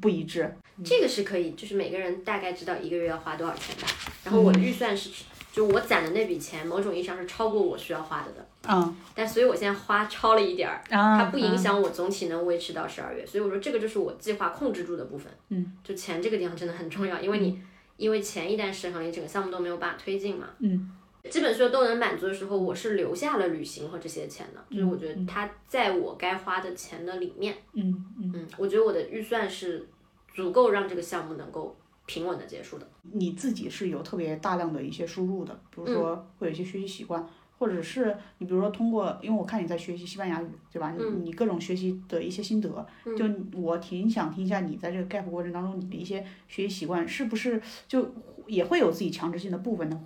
[0.00, 0.54] 不一致？
[0.84, 3.86] 这个是可以，就是每个人大概知道一个月要花多少钱吧。
[4.24, 5.10] 然后我的预算是，
[5.52, 8.46] 就我攒的那笔钱，某种意义上是超过我需要花的的。
[8.66, 13.24] 嗯但所以我现在花超了一点儿，啊，它不影响我总体能维持到十二月。
[13.24, 15.32] 所以我说这个就是我计划控制住的部分。
[15.50, 17.60] 嗯，就钱这个地方真的很重要，因为你
[17.96, 20.48] 因为钱一旦失衡，你整个项目都没有办法推进嘛。
[20.58, 20.90] 嗯。
[21.30, 29.88] 基本说都能满足的时候，我是留下了旅行和这些钱的，就是我觉得它在我该花的钱的里面，嗯嗯，嗯，我觉得我的预算是
[30.34, 32.86] 足够让这个项目能够平稳的结束的。
[33.12, 37.26] 你自己是有特别大量的一些输入的，比如说会有一些学习习惯。
[37.56, 40.92] 或者是你比如说通过，因为我看你在学习西班牙语，对吧？
[40.98, 42.68] 你你各种学习的一些心得，
[43.16, 43.24] 就
[43.58, 48.12] 我挺想听一下你在这个 gap 过程当中你的一些学习习惯，是不是就
[48.48, 49.98] 也会有自己强制性的部分呢？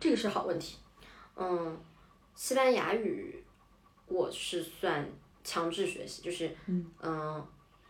[0.00, 0.76] 这个是好问题，
[1.36, 1.76] 嗯，
[2.34, 3.42] 西班牙语
[4.06, 5.06] 我是算
[5.42, 7.44] 强制学习，就是嗯、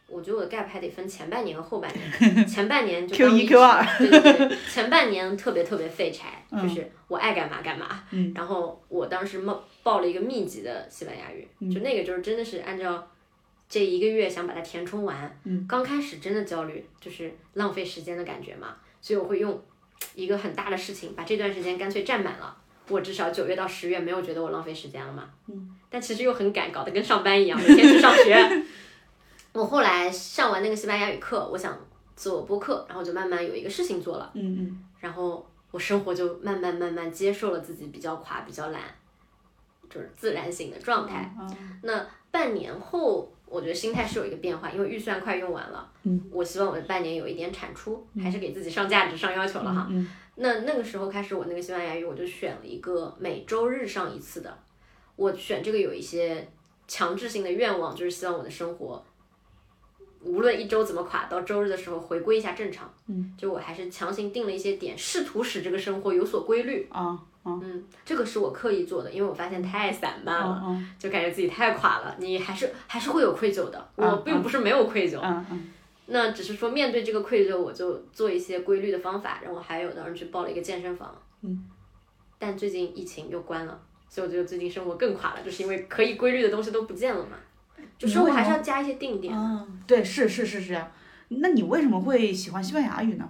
[0.08, 8.04] 我觉得我的 gap 还得分前半年和后半年， 前半年就 Q 一 Q 二对对对，前半年特别特别废柴， 嗯就是我爱干嘛干嘛，
[8.34, 13.06] 然后我当时报报了一个密集的西班牙语，嗯就那个就是真的是按照。
[13.68, 19.60] 这一个月想把它填充完，嗯刚开始真的焦虑，就是浪费时间的感觉嘛，所以我会用
[20.14, 22.56] 一个很大的事情把这段时间干脆占满了。
[22.88, 28.64] 我至少九月到十月没有觉得我浪费时间了嘛，嗯，但其实又很赶，搞得跟上班一样，每天去上学。
[29.52, 31.76] 我后来上完那个西班牙语课，我想
[32.14, 38.82] 做播客，然后就慢慢有一个事情做了，嗯嗯然后我生活就慢慢慢慢接受了自己比较垮、比较懒，
[39.90, 41.34] 就是自然醒的状态。
[41.40, 45.90] 嗯那半年后，我觉得心态是有一个变化，因为预算快用完了。
[46.02, 49.86] 嗯，我希望我的半年有一点产出，还是给自己上价值、上要求了哈。
[49.90, 54.58] 嗯那那个时候开始，我那个西班牙语我就选了一个每周日上一次的。
[55.16, 56.46] 我选这个有一些
[56.86, 59.02] 强制性的愿望，就是希望我的生活，
[60.20, 62.92] 无论一周怎么垮，到周日的时候回归一下正常。
[63.06, 66.86] 嗯，就我还是强行定了一些点，试图使这个生活有所规律。
[66.90, 72.14] 啊啊嗯，这个是我刻意做的，因为我发现太散漫了，嗯就感觉自己太垮了。
[72.18, 75.20] 你还是还是会有愧疚的，嗯我并不是没有愧疚。
[75.22, 75.70] 嗯嗯
[76.08, 81.64] 那只是说面对这个愧疚，我就做一些规律的方法，然后还有当时去报了一个健身房，嗯，
[82.38, 83.76] 但最近疫情又关了，
[84.08, 87.36] 所以我觉得最近生活更垮了，就是因为可以规律的东西都不见了嘛，
[87.98, 89.34] 就生活还是要加一些定点。
[89.36, 90.88] 嗯，对，是是是是这样。
[91.28, 93.28] 那你为什么会喜欢西班牙语呢？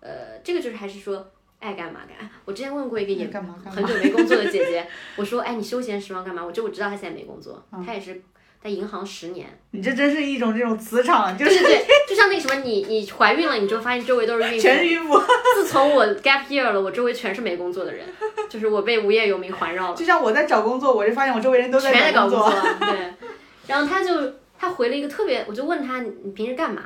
[0.00, 1.26] 呃，这个就是还是说
[1.60, 2.28] 爱干嘛干。
[2.44, 4.86] 我之前问过一个也很久没工作的姐姐，
[5.16, 6.44] 我说，哎，你休闲时光干嘛？
[6.44, 8.22] 我就我知道她现在没工作，嗯她也是
[8.62, 9.46] 在银行十年。
[9.70, 14.60] 你这真是一种这种磁场，就是对就像那什么，你你怀孕了，你就发现周围都是孕妇。
[14.60, 15.18] 全是孕妇。
[15.56, 18.06] 自从我 gap year 了，我周围全是没工作的人，
[18.48, 22.50] 就是我被无业游民环绕了，就像我在找工作，我就发现我周围人都全在找工作。
[22.80, 23.14] 对，
[23.66, 26.82] 然后他就他回了一个特别，我就问他你你平时干嘛？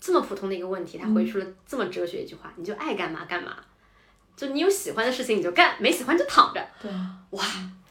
[0.00, 3.56] 这么普通的一个问题，他回出了这么哲学一句话：你就爱干嘛干嘛，
[4.36, 6.66] 就你有喜欢的事情你就干，没喜欢就躺着。
[6.80, 6.90] 对，
[7.30, 7.44] 哇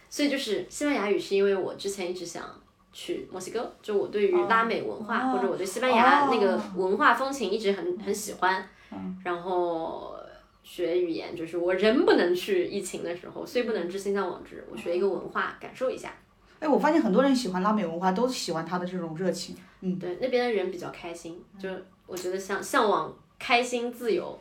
[0.10, 2.44] 所以就是西班牙语，是因为我之前一直想
[2.92, 10.16] 去墨西哥，就我对于拉美文化、哦或者我对西班牙哦那个文化风情一直很很喜欢，嗯然后
[10.64, 16.14] 学语言，就是我人不能去，疫情的时候虽不能至，心向往之，我学一个文化，感受一下。
[16.60, 19.56] 哎，我发现很多人喜欢拉美文化，都喜欢他的这种热情。
[19.82, 21.68] 嗯，对，那边的人比较开心，就
[22.06, 24.40] 我觉得向向往开心自由。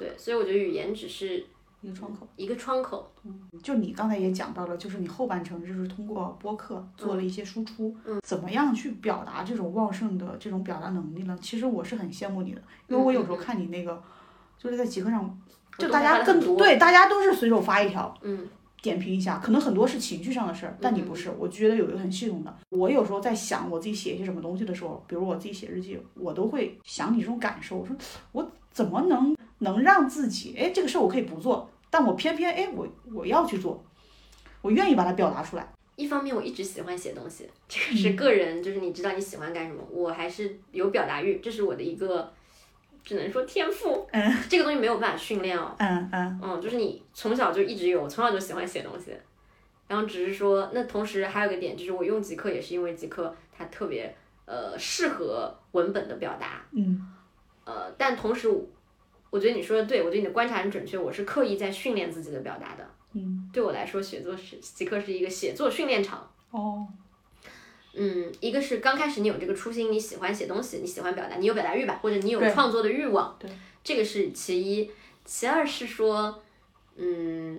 [0.00, 1.44] 对，所以我觉得语言只是
[1.82, 2.26] 一个窗口。
[2.36, 3.12] 一个窗口。
[3.24, 11.38] 嗯就你刚才也讲到了，就是你后半程就是通过播客做了一些输出，嗯怎么样去表达这种旺盛的这种表达能力呢？
[11.42, 14.02] 其实我是很羡慕你的，因为我有时候看你那个，
[14.56, 15.38] 就是在极客上，
[15.76, 18.48] 就大家更多对，大家都是随手发一条，嗯
[18.80, 22.56] 点评一下，可能很多是情绪上的事儿，但你不是，我觉得有一个很系统的。
[22.70, 27.94] 我有时候在想我自己写一些什么东西的时候，比如我自己写日记，我都会想你这种感受，我说
[28.32, 33.82] 我怎么能能让自己，哎，这个事儿我可以不做，但我偏偏哎我我要去做，
[34.60, 35.66] 我愿意把它表达出来。
[35.96, 42.32] 一方面我一直喜欢写东西，这个是个人，就是你知道你喜欢干什么，我还是有表达欲，这是我的一个，
[43.04, 44.08] 只能说天赋。
[44.12, 45.74] 嗯，这个东西没有办法训练哦。
[45.78, 49.14] 嗯嗯嗯，就是你从小就一直有，从小就喜欢写东西，
[49.88, 57.06] 然后只是说，那同时还有个点就是我用极客也是因为极客它特别呃适合文本的表达，嗯
[57.66, 58.48] 呃，但同时
[59.30, 62.86] 我我觉得你说的对，我觉得你的观察很准确，我是刻意在训练自己的表达的。
[63.14, 66.30] 嗯，对我来说，写作是即刻是一个写作训练场。
[66.50, 66.86] 哦，
[67.94, 73.50] 嗯，一个是刚开始你有这个初心，你喜欢写东西，你喜欢表达，你有表达欲吧，或者你有创作的欲望，对，
[73.82, 74.90] 这个是其一。
[75.24, 76.42] 其二是说，
[76.96, 77.58] 嗯，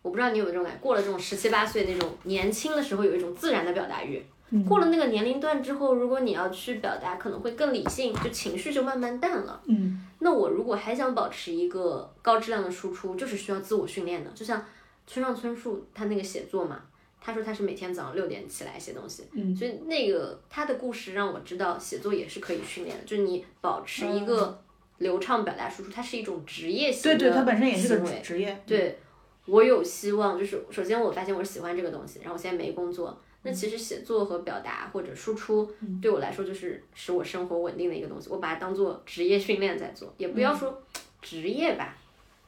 [0.00, 4.24] 我不知道你有没有这种感觉，过了这种十七八岁那种年轻的时候，有一种自然的表达欲。
[4.50, 9.60] 嗯过了那个年龄段之后，如果你要去表达，可能会更理性，就情绪就慢慢淡了。
[9.66, 14.30] 嗯那我如果还想保持一个高质量的输出，就是需要自我训练的。
[14.30, 14.64] 就像
[15.06, 16.80] 村上春树他那个写作嘛，
[17.20, 24.58] 他说他是每天早上六点起来写东西，嗯所以那个他的故事让我知道写作也是可以训练的，就是你保持一个
[24.98, 28.62] 流畅表达输出，它是一种职业性的对对，它本身也是职业。
[28.66, 28.98] 对
[29.44, 33.16] 我有希望，就是首先我发现我喜欢这个东西，然后我现在没工作，
[33.46, 35.70] 那其实写作和表达或者输出
[36.02, 40.82] 对我来说就是使我生活稳定的一个东西，我把它当做职业训练在做，也不要说
[41.22, 41.96] 职业吧，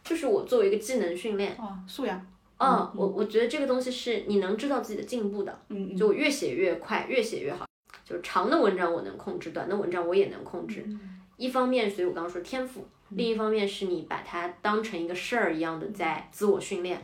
[0.03, 1.53] 就是我作为一个技能训练。
[1.53, 2.27] 啊，素养。
[2.59, 7.65] 嗯，我我觉得这个东西是你能知道自己的进步的，嗯就我越写越快，越写越好。
[8.05, 10.85] 就是长的文章我能控制，短的文章我也能控制。
[11.37, 12.81] 一方面，所以我刚刚说天赋；
[13.11, 17.01] 另一方面是你把它当成一个事儿一样的在自我训练。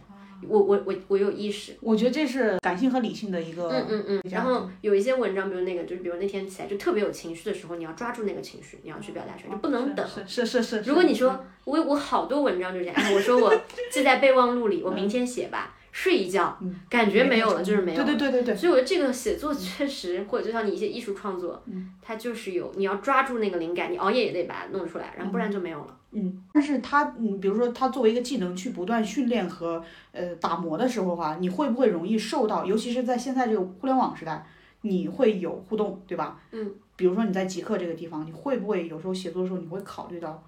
[0.48, 3.68] 我我我我有意识，我觉得这是感性和理性的一个。
[3.70, 4.22] 嗯嗯嗯。
[4.30, 10.06] 然后有一些文章，比如那个，就是比如那天起来就特别有情绪的时候，你要抓住那个情绪，你要去表达出来，就不能等。
[10.26, 10.80] 是是是是。
[10.82, 13.54] 如果你说我我好多文章就这样，哎，我说我
[13.90, 16.58] 记在备忘录里，我明天写吧，睡一觉，
[16.90, 18.04] 感觉没有了就是没有了。
[18.04, 18.56] 对对对对对。
[18.56, 21.62] 所以我觉得这个写作确实，或者就像你一些艺术创作，
[22.02, 25.96] 它就是有你要抓住那个灵感，你熬夜也得把它弄出来，然后不然就没有了。
[26.10, 29.80] 嗯，但是它，嗯，比如说它作为一个技能去不断训练和
[30.10, 34.44] 呃打磨的时候哈、你会不会容易受到，尤其是在现在这个互联网时代，
[34.80, 36.40] 你会有互动，对吧？
[36.50, 36.74] 嗯。
[36.96, 40.42] 比如说你在极客这个地方，你会不会有时候写作的时候，你会考虑到，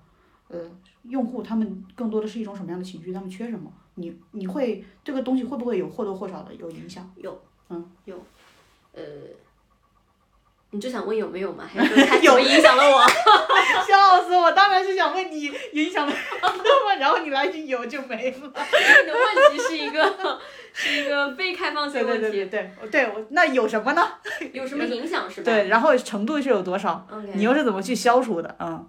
[0.48, 0.58] 呃，
[1.04, 3.72] 用户他们更多的是一种什么样的情绪，他们缺什么？
[3.96, 7.12] 你你会这个东西会不会有或多或少的有影响？
[7.16, 7.38] 有，
[7.68, 8.16] 嗯，有
[8.94, 9.02] 呃，
[10.70, 11.64] 你就想问有没有吗？
[11.70, 13.02] 还是说它 怎么影响了我？
[13.86, 14.50] 笑死我！
[14.52, 16.48] 当然是想问你影响了那
[16.84, 18.36] 么， 然后你来一句有就没了。
[18.38, 20.40] 你的问题是一个
[20.72, 24.06] 是一个非开放性对对问题，对对对，对我那有什么呢？
[24.52, 25.44] 有什么影响是吧？
[25.44, 28.56] 对，然后程度是有多少你又是怎么去消除的？
[28.58, 28.86] 嗯，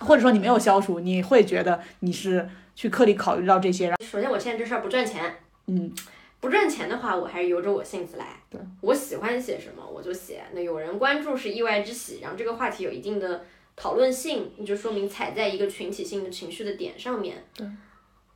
[0.00, 2.48] 或者说你没有消除，你会觉得你是
[2.78, 5.92] 去刻意考虑到这些，首先我现在这事儿不赚钱，嗯
[6.38, 8.40] 不赚钱的话，我还是由着我性子来。
[8.48, 10.44] 对，我喜欢写什么我就写。
[10.52, 17.44] 那有人关注是意外之喜，然后这个话题有一定的讨论性，那就说明踩在一个群体性的情绪的点上面。
[17.52, 17.66] 对，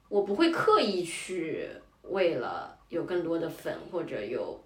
[0.08, 1.68] 我不会刻意去
[2.02, 4.60] 为了有更多的粉或者有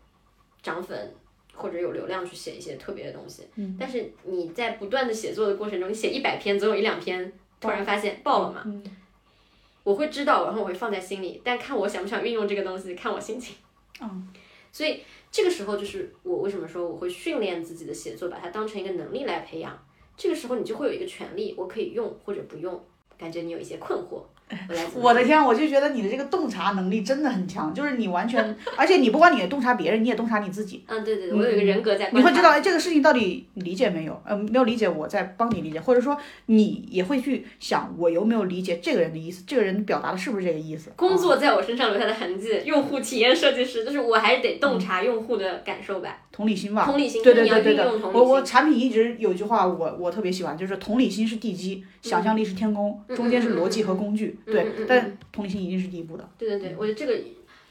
[0.62, 1.14] 涨粉。
[1.58, 8.84] 或者有流量去写一些特别的东西，嗯但是你在不断的写作的过程中，你写一百篇，总有一两篇突然发现爆了嘛，嗯
[9.86, 13.54] 我会知道，然后我会放在心里，但看我想不想运用这个东西，看我心情。
[14.00, 14.28] 嗯
[14.72, 19.72] 所以这个时候就是我为什么说我会训练自己的写作，把它当成一个能力来培养。
[20.16, 22.84] 这个时候你就会有一个权利，我可以用或者不用。
[23.16, 24.22] 感觉你有一些困惑，
[24.94, 30.84] 我的天，我就觉得你的这个洞察能力真的很强，就是你完全， 而且你不管你也洞察别人，你也洞察你自己。
[30.86, 32.10] 嗯，对对对，我有一个人格在。
[32.12, 34.20] 你会知道，哎，这个事情到底理解没有？
[34.24, 36.16] 呃，没有理解，我在帮你理解，或者说
[36.46, 40.92] 你也会去想，我有没有理解这个人的意思，这个人表达的是不是这个意思？
[40.96, 46.18] 工作在我身上留下的痕迹，用户体验设计师，就是我还是得洞察用户的感受吧。
[46.30, 48.42] 同理心吧，同理心，对对对对对我我。
[48.46, 56.28] 产品一直有一句话我我特别喜欢，就是同理心是地基，想象力是天宫，嗯中间是逻辑和工具，对嗯嗯但同理心一定是第一步的。
[56.38, 57.18] 对对对，我觉得这个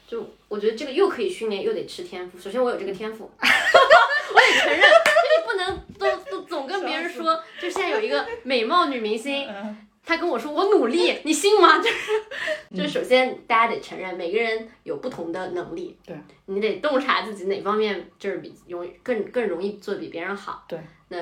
[0.06, 2.38] 就我觉得这个又可以训练，又得吃天赋。
[2.38, 11.78] 首先我有这个天赋， 我得承认，就是不能都都总跟别人说，就现在有一个美貌女明星，嗯她跟我说我努力，你信吗？
[11.82, 12.12] 就是
[12.74, 21.18] 就是首先大家得承认，每个人有不同的能力，对，你得洞察自己哪方面就是比容易更更容易做得比别人好，对，那。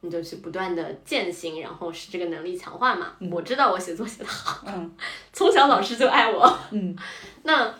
[0.00, 3.12] 你就去不断的践行，然后使这个能力强化嘛。
[3.30, 4.94] 我知道我写作写得好，嗯
[5.32, 6.58] 从小老师就爱我。
[6.70, 6.96] 嗯
[7.44, 7.74] 那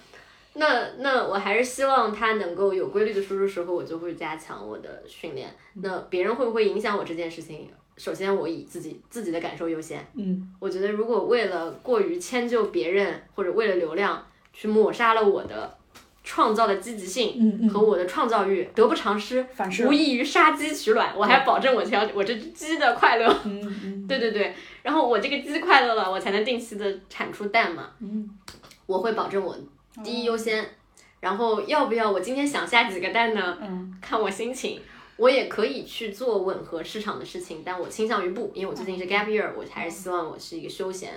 [0.55, 5.49] 那那我还是希望他能够有规律的输出时候，我就会加强我的训练。
[5.75, 7.69] 那别人会不会影响我这件事情？
[7.97, 10.05] 首先，我以自己自己的感受优先。
[10.14, 15.78] 嗯我觉得如果为了过于迁就别人，或者为了流量去抹杀了我的
[16.29, 21.11] 创造的积极性和我的创造欲，得不偿失，反无，异于杀鸡取卵。
[21.16, 23.26] 我还保证我条我这只鸡的快乐。
[24.07, 27.89] 对对对，然后我这个鸡快乐了，我才能定期的产出蛋嘛。
[28.01, 28.29] 嗯，
[28.85, 29.57] 我会保证我
[30.05, 30.68] 第一优先，
[31.20, 33.57] 然后要不要我今天想下几个蛋呢？
[33.62, 34.79] 嗯看我心情。
[35.16, 41.11] 我也可以去做吻合市场的事情，但我倾向于不，因为我最近是 gap year，我还是希望我是一个休闲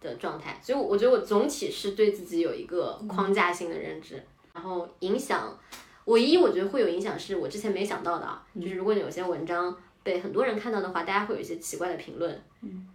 [0.00, 4.22] 的状态，所以我觉得我总体是对自己有一个框架性的认知，
[4.52, 5.58] 然后影响，
[6.04, 12.88] 唯一我觉得会有影响是我之前没想到的啊，就是如果你有些文章被很多人看到的话，大家会有一些奇怪的评论，嗯。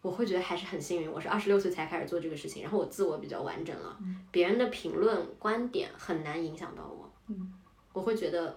[0.00, 3.98] 我会觉得还是很幸运，我是二十六岁才开始做这个事情，然后我自我比较完整了，
[4.30, 7.52] 别人的评论观点很难影响到我，嗯。
[7.92, 8.56] 我会觉得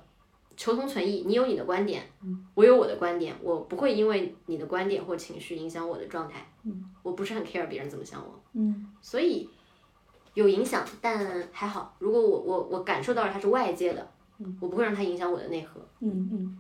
[0.56, 2.04] 求同存异，你有你的观点，
[2.54, 6.48] 我有我的观点，我不会因为你的观点或情绪影响我的状态，
[7.04, 9.50] 我不是很 care 别人怎么想我，嗯所以
[10.34, 15.82] 有影响，但还好，如果我我我感受到了它是外界的，嗯我不会让它影响我的内核。
[16.00, 16.58] 嗯嗯。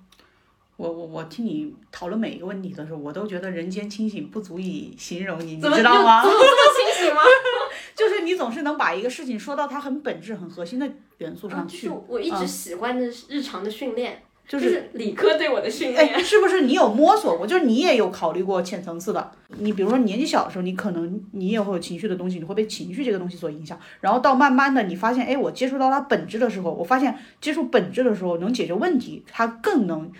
[0.77, 6.23] 我我我听你讨论每一个问题的时候，我都觉得人间清醒不足以形容你，你知道吗？
[6.23, 7.21] 怎么这么清醒吗？
[7.93, 12.05] 就是你总是能把一个事情说到它很本质、很核心的元素上去就。
[12.07, 16.19] 我一直喜欢的日常的训练，就就是是理科对我的训哎，练。
[16.19, 17.47] 是不是你有摸索过？
[17.47, 19.31] 就是你也有考虑过浅层次的。
[19.57, 23.79] 你比如说年纪小的时候，你可能你也会有情绪的东西，你会被情绪这个东西所影响。
[23.99, 30.11] 然后到慢慢的，你发现，哎，我接触到它本质的时候，我发现接触本质的时候能解决问题，它更能。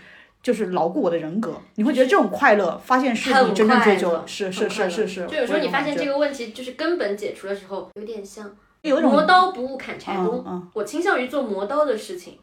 [0.44, 5.28] 就是牢固我的人格，你会觉得这种快乐，发现是你真正追求的，是是是是是。
[5.28, 8.52] 就有时候你发现这个个问题就是根本解除的时候，有点像
[8.82, 10.44] 有一种磨刀不误砍柴嗯工。
[10.48, 12.40] 嗯我倾向于做磨刀的事情，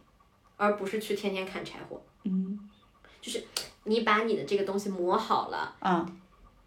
[0.59, 1.99] 而不是去天天砍柴火。
[2.27, 2.59] 嗯
[3.85, 6.05] 你把你的这个东西磨好了，啊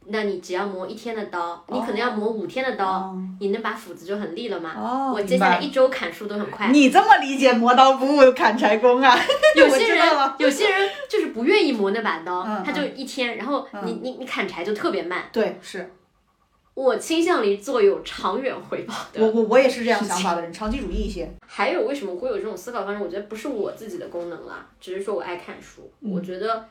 [0.08, 4.74] 那你只要磨一天的刀，你可能要磨五天的刀，哦你那把斧子就很利了嘛。
[4.76, 6.70] 哦，我接下来一周砍树都很快。
[6.70, 9.16] 你这么理解磨刀不误砍柴工啊？
[9.56, 10.06] 有些人
[10.40, 15.26] 有些人就是不愿意磨那把刀，嗯他就一天，然后你你你砍柴就特别慢。
[15.32, 15.94] 对，是
[16.74, 19.22] 我倾向于做有长远回报的。
[19.22, 21.30] 我我我也是这样想法的人，长期主义一些。
[21.46, 23.04] 还有为什么会有这种思考方式？
[23.04, 25.92] 我觉得不是我自己的功能啦，只是说我爱看书。
[26.00, 26.66] 嗯我觉得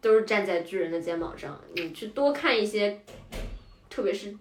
[0.00, 3.00] 都是站在巨人的肩膀上，你去多看一些，
[3.90, 4.34] 特别是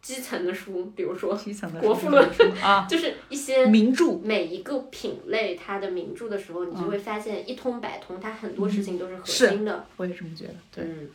[0.00, 2.28] 基层的书，比如说基层的国富论
[2.62, 9.84] 啊， 就是一些名著，每一个品类它的名著的时候，你就嗯会发现一通百通，它很多事情都是核心的。
[9.96, 10.54] 我也这么觉得。
[10.70, 11.08] 对，嗯，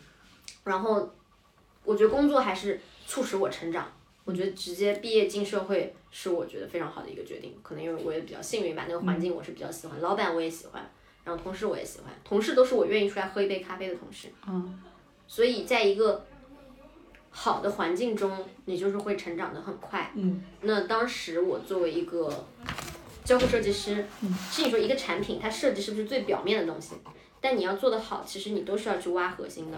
[0.65, 1.09] 然后
[1.83, 3.91] 我觉得工作还是促使我成长。
[4.25, 10.81] 我觉得直接毕业进社会是我觉得非常好的一个决定，可能因为我也比较幸运吧，那个环境我是比较喜欢，老板我也喜欢，
[11.25, 14.29] 然后同事我也喜欢，同事都是我愿意出来喝一杯咖啡的同事。
[14.47, 14.79] 嗯，
[15.27, 16.25] 所以在一个
[17.31, 20.09] 好的环境中，你就是会成长的很快。
[20.15, 22.45] 嗯，那当时我作为一个
[23.25, 26.95] 交互设计师，嗯是你说一个产品它设计是不是最表面的东西？
[27.41, 29.77] 但你要做得好，其实你都是要去挖核心的。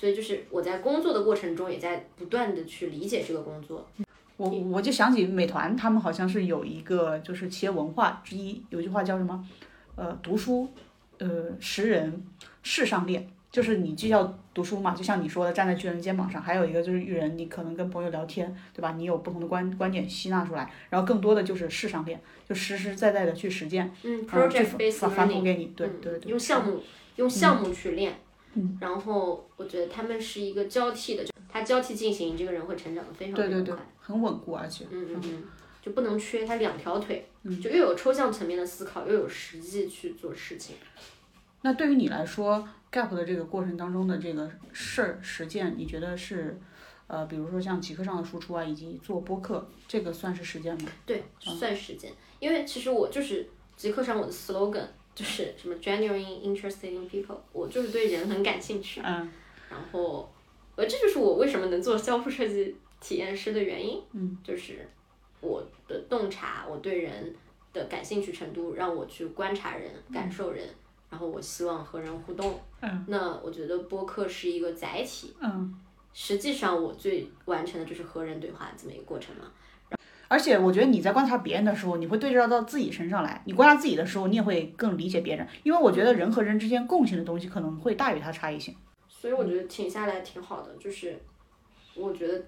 [0.00, 3.86] 所以就是我在工作的过程中，也在不断的去理解这个工作。
[4.38, 9.46] 我我就想起美团，他们好像是有一个就是企业文化之一，有一句话叫什么？
[9.96, 10.66] 呃，读书，
[11.18, 12.24] 呃，识人，
[12.62, 13.28] 事上练。
[13.52, 18.92] 就是你既要读书嘛，就像你说的，站在巨人肩膀上；还有一个就是育人，你可能跟朋友聊天，对吧？
[18.92, 23.92] 你有不同的观观点吸纳出来，然后更多的就是事上练，就实实在在的去实践。
[24.02, 25.00] 嗯，project based
[25.76, 26.80] 对嗯对对，用项目
[27.16, 28.12] 用项目去练。
[28.12, 28.29] 嗯
[28.80, 35.42] 然后我觉得他们是一个交替的，就它交替进行，这个人会成长的非常非对对对很稳固，而且嗯嗯嗯，
[35.82, 40.76] 就不能缺，它两条腿，嗯就又有抽象层面的思考，又有实际去做事情。
[41.62, 46.58] 那对于你来说，gap 的这个过程当中的这个事儿实践，你觉得是，
[47.06, 50.88] 呃，比如说像极客上的输出啊，以及做播客，这个算是实践吗？
[51.04, 52.12] 对，算实践。
[52.38, 53.46] 因为其实我就是
[53.76, 59.00] 极客上我的 slogan 就是什么 genuine interested in people，我就是对人很感兴趣。
[59.04, 59.30] 嗯
[59.68, 60.28] 然后，
[60.74, 64.02] 呃，这就是我为什么能做交互设计体验师的原因。
[64.12, 64.88] 嗯，就是
[65.40, 67.34] 我的洞察，我对人
[67.72, 70.66] 的感兴趣程度，让我去观察人、感受人，
[71.08, 72.60] 然后我希望和人互动。
[72.80, 75.72] 嗯那我觉得播客是一个载体，嗯。
[76.12, 79.44] 实际上我最完成的就是和人对话这么一个过程嘛。
[80.30, 83.42] 而且我觉得你在观察别人的时候，你会对照到自己身上来。
[83.46, 88.72] 你观察自己的时候，你也会更理解别人，因为我觉得人和人之间共性的东西可能会大于它差异性。
[89.08, 91.20] 所以我觉得停下来挺好的，就是
[91.96, 92.44] 我觉得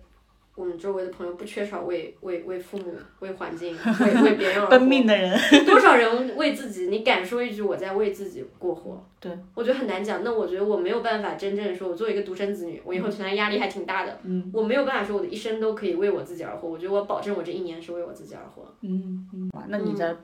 [0.55, 5.35] 我们周围的朋友不缺少为为为父母、为环境、 为为别人而 奔活命的人，
[5.65, 6.89] 多少人为自己？
[6.89, 9.03] 你敢说一句我在为自己过活？
[9.19, 10.23] 对，我觉得很难讲。
[10.23, 14.19] 那我觉得我没有办法真正说，我作为一个独生子女，我以后承担压力还挺大的。
[14.25, 16.69] 嗯我没有办法说我的一生都可以为我自己而活。
[16.69, 18.63] 我觉得我保证我这一年是为我自己而活。
[18.83, 19.51] 嗯嗯。
[19.69, 20.15] 那你在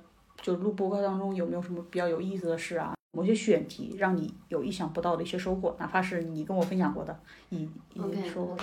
[0.42, 2.94] 就录播客当中有没有什么比较有意思的事啊？
[3.12, 7.18] 某些选题让你有意想不到的一些收获，哪怕是你跟我分享过的，
[7.48, 8.54] 你已 OK 经说。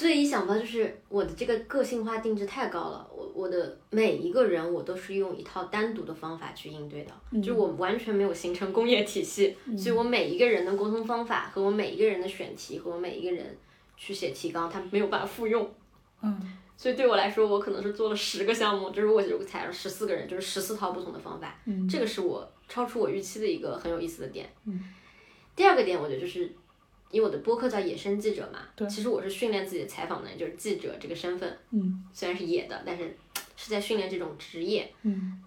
[0.00, 7.42] 最一想到就是我的这个个性化定制太高了，我我的每一个人我都是用一套单独的方法去应对的，嗯。
[7.42, 13.54] 就我完全没有形成工业体系，所以我每一个人的沟通方法和我每一个人的选题和我每一个人
[13.98, 15.70] 去写提纲，他没有办法复用。
[16.22, 16.40] 嗯。
[16.78, 21.86] 所以对我来说，我可能是做了十个项目，就是我如果采了十四个人，就是十四套不同的方法，嗯。
[21.86, 24.48] 这个是我超出我预期的一个很有意思的点。
[24.64, 24.82] 嗯。
[25.54, 26.50] 第二个点，我觉得就是
[27.10, 33.16] 因为我的播客叫野生记者嘛，对其实我是训练自己的采访能力，就是记者这个身份，嗯虽然是野的，但是
[33.56, 34.92] 是在训练这种职业。
[35.02, 35.42] 嗯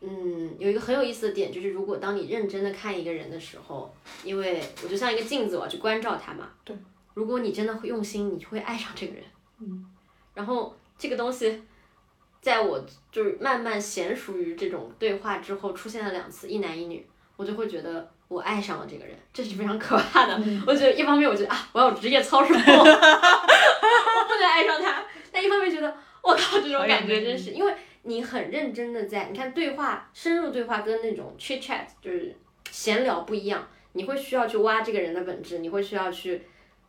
[0.00, 6.48] 嗯，有一个很有意思的点，就是如果当你认真的看一个人的时候，因为我就像一个镜子，我要去关照他嘛。
[6.64, 6.76] 对。
[7.14, 9.24] 如果你真的会用心，你就会爱上这个人。
[9.58, 9.84] 嗯。
[10.34, 11.60] 然后这个东西，
[12.40, 12.80] 在我
[13.10, 20.34] 就是慢慢娴熟于这种对话之后，出现了两次一男一女，我就会觉得我爱上了这个人，这是非常可怕的。
[20.38, 25.02] 嗯我觉得一方面我觉得啊，我要职业操守， 我不能爱上他；
[25.32, 27.74] 但一方面觉得我靠，这种感觉真是因为。
[28.02, 32.34] 你很认真的在，你看对话，深入对话跟那种 chit chat 就是
[32.70, 36.40] 闲聊不一样，你会需要去挖这个人的本质，你会需要去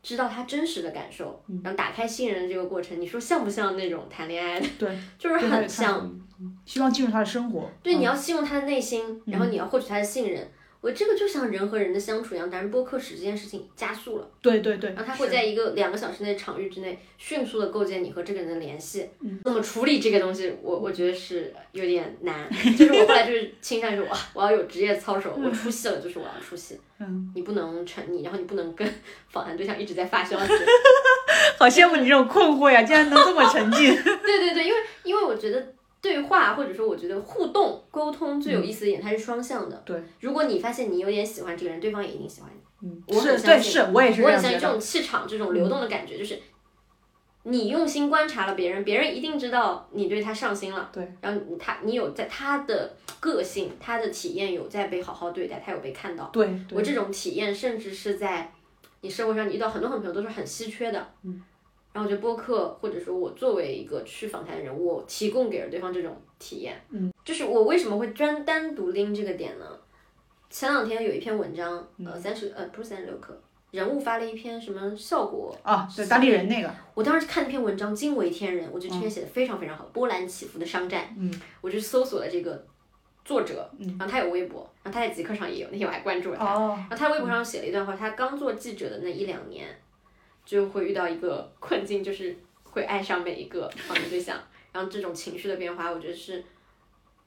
[0.01, 4.67] 知道他真实的感受，嗯然后打开信任的这个过程，你说像不像那种谈恋爱的？
[4.79, 5.99] 对， 就是很像。，
[6.39, 7.69] 嗯希望进入他的生活。
[7.83, 10.49] 对，嗯你要信用他的内心，然后你要获取他的信任。
[10.81, 19.09] 我这个就像人和人的相处一样，但是播客使这件事情加速了，对对对，然后他会在一个两个小时内场域之内迅速的构建你和这个人的联系。
[19.19, 22.49] 嗯那么处理这个东西，我我觉得是有点难。
[22.77, 28.87] 就是我后来就是倾向于说，哇，我要有职业操守，我出戏了就是我要出戏，嗯，你不能沉溺，然后你不能跟
[29.29, 30.53] 访谈对象一直在发消息。
[31.59, 33.93] 好羡慕你这种困惑呀，竟然能这么沉浸。
[34.01, 39.81] 对对对，因为因为我觉得对话或者说我觉得互动沟通最有意思的一点，它是双向的。
[39.85, 42.87] 对，如果你发现你有点喜欢这个人，对方也一定喜欢你。
[42.87, 44.67] 嗯，我很是，对，相信是我也是我很相信这。
[44.67, 46.39] 种气场、这种流动的感觉，就是
[47.43, 50.89] 你用心观察了别人，别人一定知道你对他上心了。
[50.93, 56.29] 对，然后他你有在他的个性、他的体验有在被好好对待，他有被看到。
[56.31, 58.49] 对，我这种体验，甚至是在
[59.01, 61.05] 你社会上你遇到很多很多朋友都是很稀缺的。
[61.23, 61.43] 嗯。
[61.91, 66.79] 然后我觉得播客或者说我作为一个去访谈的人，我提供给了对方这种体验。
[66.89, 69.65] 嗯，就是我为什么会专单独拎这个点呢？
[70.49, 73.33] 前两天有一篇文章，呃，三十呃不是三十六氪，
[73.71, 81.15] 人物发了一篇什么效果啊，对，当地人那个，我当时看那篇文章惊为天人，我觉得这篇写的非常非常好，波澜起伏的商战。
[81.19, 81.31] 嗯，
[81.61, 82.65] 我就搜索了这个
[83.23, 86.45] 作者，然后他有微博，然后他在极客上也有，那天我还关注了他。
[86.45, 89.67] 哦，然后他微博上写了一段话，他刚做记者的那一两年，
[90.49, 94.35] 就会遇到一个困境，就是会爱上每一个访谈对象，
[94.71, 96.43] 然后这种情绪的变化，我觉得是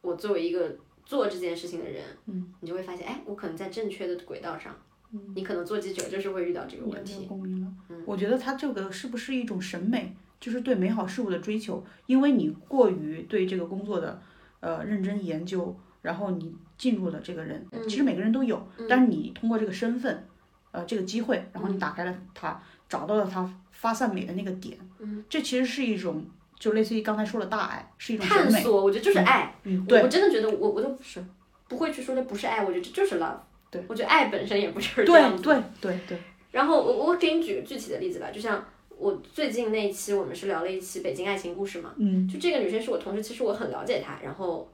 [0.01, 4.77] 我作为一个做这件事情的人，嗯，你就会发现，哎，我可能在正确的轨道上，
[5.13, 7.27] 嗯，你可能做记者就是会遇到这个问题。
[7.27, 11.85] 共鸣了，我觉得他这个是不是一种审美，就是对美好事物的追求？
[12.07, 14.21] 因为你过于对这个工作的
[14.59, 20.27] 呃认真研究，然后你进入了这个人，其实每个人都有，但是你通过这个身份，
[20.73, 22.61] 呃，这个机会，然后你打开了它，
[22.93, 26.23] 找到了它发散美的那个点，嗯，这其实是一种，
[26.59, 29.51] 就类似于刚才说的大爱，是一种，探索，我觉得就是爱。
[29.63, 31.25] 嗯，我对我真的觉得我我都不是
[31.69, 33.39] 不会去说那不是爱，我觉得这就是 love。
[33.71, 35.43] 对，我觉得爱本身也不就是这样子。
[35.43, 36.19] 对对对对，
[36.51, 38.63] 然后我我给你举个具体的例子吧，就像
[38.99, 44.71] 我最近那一期我们是聊了一期北京爱情故事嘛，嗯就这个女生是我同事，其实我很了解她，然后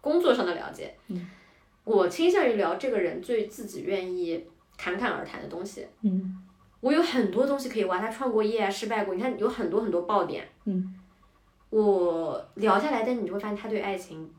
[0.00, 1.28] 工作上的了解，嗯，
[1.84, 4.42] 我倾向于聊这个人最自己愿意
[4.78, 5.86] 侃侃而谈的东西。
[6.00, 6.42] 嗯
[6.80, 10.46] 我有很多东西可以挖，他创过业啊，失败过，你看有很多很多爆点。
[10.64, 10.94] 嗯，
[11.70, 14.30] 我聊下来，但你就会发现他对爱情，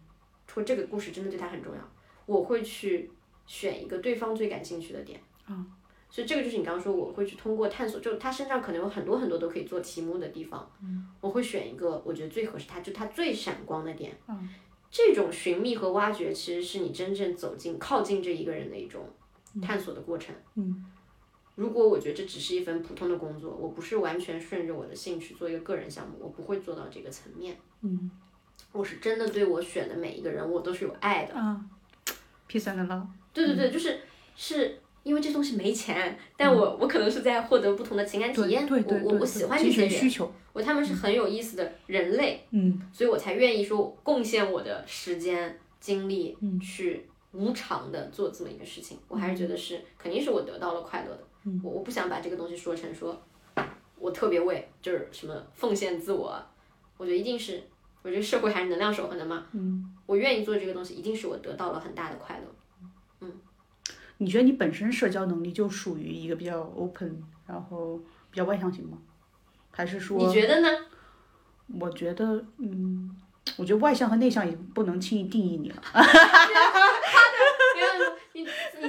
[0.48, 1.82] 说这个故事真的对他很重要。
[2.26, 3.10] 我会去
[3.46, 5.20] 选一个对方最感兴趣的点。
[5.50, 5.66] 嗯，
[6.10, 10.70] 所以这个就是你刚刚说，我会去通过探索，就他身上可能有很多很多都可以做题目的地方。
[10.82, 14.16] 嗯，我会选一个我觉得最合适他，就他最闪光的点。
[14.28, 14.48] 嗯，
[14.92, 19.10] 这种寻觅和挖掘，其实是你真正走进、靠近这一个人的一种
[19.62, 20.36] 探索的过程。
[20.56, 20.86] 嗯。
[21.58, 27.58] 如果我觉得这只是一份普通的工作，我不是完全顺着我的兴趣做一个个人项目，我不会做到这个层面。
[27.82, 28.12] 嗯，
[28.72, 31.34] 我是真的对我选的每一个人，我都是有爱的。
[31.34, 31.60] 啊
[32.48, 34.00] ，peace and love，对对对，就是
[34.36, 42.80] 是因为这东西没钱，但我我可能是在获得不同的情感体验，嗯对对对我我我喜欢这些人，需求，我他们是很有意思的人类，嗯。
[42.94, 46.60] 所以我才愿意说贡献我的时间精力嗯。
[46.60, 53.22] 去无偿的做这么一个事情，我还是觉得是肯定是我得到了快乐的，嗯我我不想把这个东西说成说
[53.98, 56.40] 我特别为就是什么奉献自我，
[56.98, 57.64] 我觉得一定是。
[58.04, 62.46] 我觉得社会还是能量守恒的嘛，嗯，我愿意做这个东西，一定是我得到了很大的快乐。
[63.20, 63.32] 嗯
[64.20, 68.00] 你觉得你本身社交能力就属于一个比较 open，然后
[68.32, 68.98] 比较外向型吗？
[69.72, 70.18] 还是说？
[70.18, 70.68] 你觉得呢？
[71.80, 73.14] 我觉得，嗯，
[73.58, 75.82] 我觉得外向和内向也不能轻易定义你了。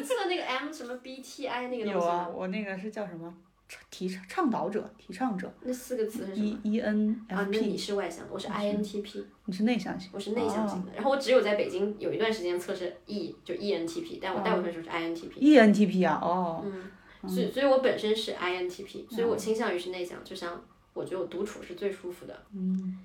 [0.09, 2.33] 测那个 M 什么 BTI 那个东有啊，西？
[2.37, 3.33] 我那个是叫什么？
[3.91, 10.09] 提倡倡导者、提倡者那四个词是什，E 么？E N 啊，F 那你是外向的，我是 INTP，你是内向型。
[10.15, 10.93] 我是内向型的。
[10.95, 15.33] 然后我只有在北京有一段时间测试 E 就 ENTP，但我大部分时候是 INTP。
[15.37, 20.59] E N T P 啊，哦，嗯，所以所以我本身是 INTP，所以我倾向于是内向，就像
[20.95, 22.43] 我觉得我独处是最舒服的。
[22.55, 22.99] 嗯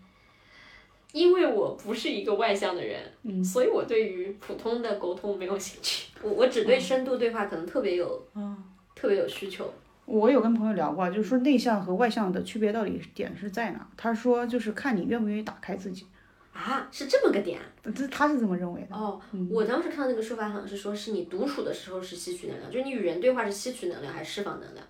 [1.14, 6.12] 因为我不是一个外向的人，嗯所以我对于普通的沟通没有兴趣。
[6.22, 8.62] 我我只对深度对话可能特别有嗯。
[8.96, 9.74] 特别有需求。
[10.06, 13.88] 我有跟朋友聊过，就是说内向和外向的区别到底点是在哪？
[13.98, 16.06] 他说就是看你愿不愿意打开自己，
[16.54, 17.60] 啊，是这么个点
[17.96, 18.96] 这他是这么认为的。
[18.96, 19.20] 哦。
[19.50, 24.86] 我当时看到那个说法好像是说，是你独处的时候是吸取能量，就是你与人对话是吸取能量还是释放能量？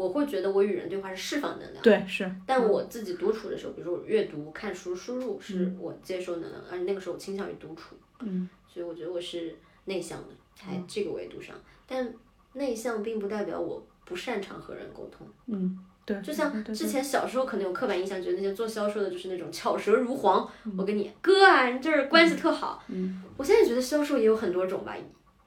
[0.00, 2.30] 我会觉得我与人对话是释放能量，对，是。
[2.46, 11.54] 但我自己独处的时候，比如说我阅读、看书、输入，是我接收能量，而且那个时候我倾向于独处，嗯，所以我觉得我是内向的，在这个维度上。
[11.86, 12.14] 但
[12.54, 15.26] 内向并不代表我不擅长和人沟通。
[15.46, 16.18] 嗯，对。
[16.22, 20.48] 就像之前小时候可能有刻板印象，觉得那些做销售的就是那种巧舌如簧。
[20.78, 22.82] 我跟你哥啊，你这儿关系特好。
[22.88, 24.96] 嗯，我现在觉得销售也有很多种吧，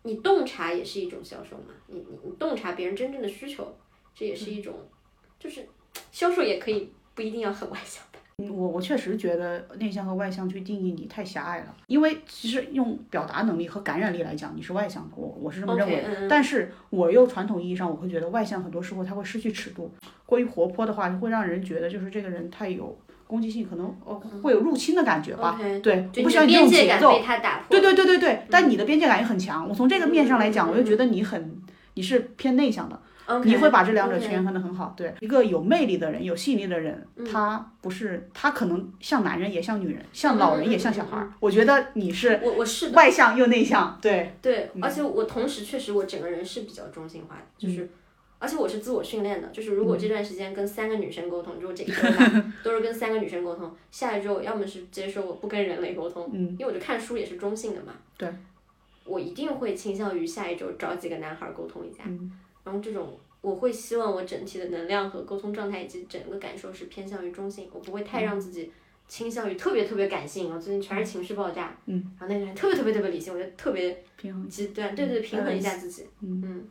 [0.04, 3.74] 你洞察也是一种销售嘛，你你你洞察别人真正的需求，
[4.16, 4.74] 这也是一种，
[5.40, 5.68] 就是
[6.12, 8.04] 销售也可以不一定要很外向。
[8.40, 19.92] 嗯我我确实觉得内向和外向去定义你太狭隘了，因为其实用表达能力和感染力来讲，你是外向的，我我是这么认为但是我又传统意义上，我会觉得外向很多时候他会失去尺度，
[20.26, 22.98] 过于活泼的话，会让人觉得就是这个人太有
[23.28, 25.60] 攻击性，可能呃会有入侵的感觉吧。
[25.84, 27.12] 对，我不喜欢你这种的边界节奏。
[27.70, 29.70] 对对对对对，但你的边界感也很强。
[29.70, 31.62] 我从这个面上来讲，嗯我又觉得你很
[31.94, 33.00] 你是偏内向的。
[33.44, 34.94] 你会把这两者权衡的很好。
[34.98, 37.26] 对，一个有魅力的人，有吸引力的人，嗯。
[37.26, 41.26] 他不是他可能像男人也像女人，像老人也像小孩。
[41.40, 42.90] 我觉得你是我我是。
[42.92, 44.84] 外向又内向，对，对，嗯。
[44.84, 47.90] 而且我同时确实我整个人是比较中性化的，就是，
[48.40, 58.30] 而且我是自我训练的，就是如果这段时间跟三个女生沟通，如果这一周吧 都是跟三个女生沟通，下一周要么是接受我不跟人类沟通，嗯因为我就看书也是中性的嘛，对，
[59.06, 62.32] 我一定会倾向于下一周找几个男孩儿沟通一下，嗯
[62.64, 68.72] 然后这种我会希望我整体的能量和沟通状态以及整个感受是偏向于中性，我不会太让自己
[69.08, 74.48] 倾向于特别特别感性，我最近全是情绪爆炸，嗯，然后那个人特别特别特别理性，我就特别平衡。
[74.48, 76.42] 极端，对对，平衡一下自己，嗯。
[76.46, 76.70] 嗯。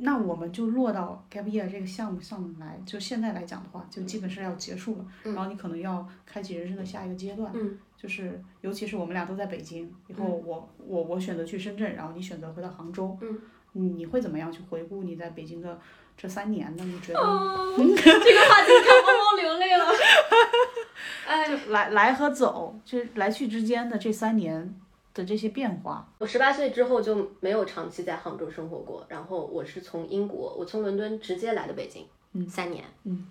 [0.00, 5.34] 那我们就落到 gap year 这个项目上面来，就现在来讲的话，就基本是要结束了，嗯。
[5.34, 7.78] 然后你可能要开启人生的下一个阶段，嗯。
[7.98, 13.38] 就是尤其是我们俩都在北京，以后我、我我选择去深圳，然后你选择回到杭州，嗯，
[13.74, 15.78] 你你会怎么样去回顾你在北京的
[16.16, 16.82] 这三年呢？
[16.84, 17.20] 你觉得？
[17.20, 19.84] 哦，这个话题看猫猫流泪了。
[21.26, 24.74] 哎，就来来和走，就是来去之间的这三年
[25.12, 33.26] 的这些变化，我十八岁之后就没有长期在杭州生活过，然后我是从英国，我从伦敦直接来的北京，嗯三年，嗯，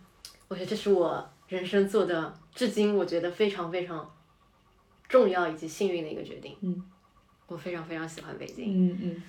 [0.47, 4.11] 我觉得这是我人生做的，至今我觉得非常非常
[5.07, 6.83] 重要以及幸运的一个决定，嗯，
[7.47, 9.23] 我非常非常喜欢北京，嗯嗯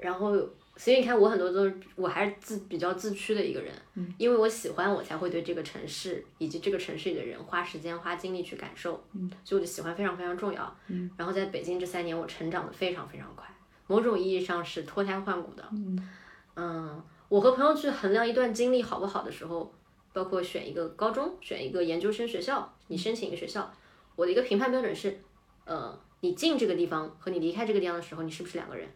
[0.00, 0.32] 然后，
[0.76, 13.46] 所以你看，我很多都是我还是自比较自驱的一个人，嗯，因为我喜欢，我才会对这个城市以及这个城市里的人花时间花精力去感受，嗯，所以我的喜欢非常非常重要，嗯，然后在北京这三年，我成长的非常非常快，
[13.86, 16.08] 某种意义上是脱胎换骨的，嗯。
[16.56, 19.72] 嗯，我和朋友去衡量一段经历好不好的时候，
[20.12, 23.72] 包括选一个高中，选一个研究生学校，你申请一个学校，
[24.16, 25.18] 我的一个评判标准是，
[25.64, 28.86] 呃，你进这个地方和你离开这个地方的时候，你是不是两个人？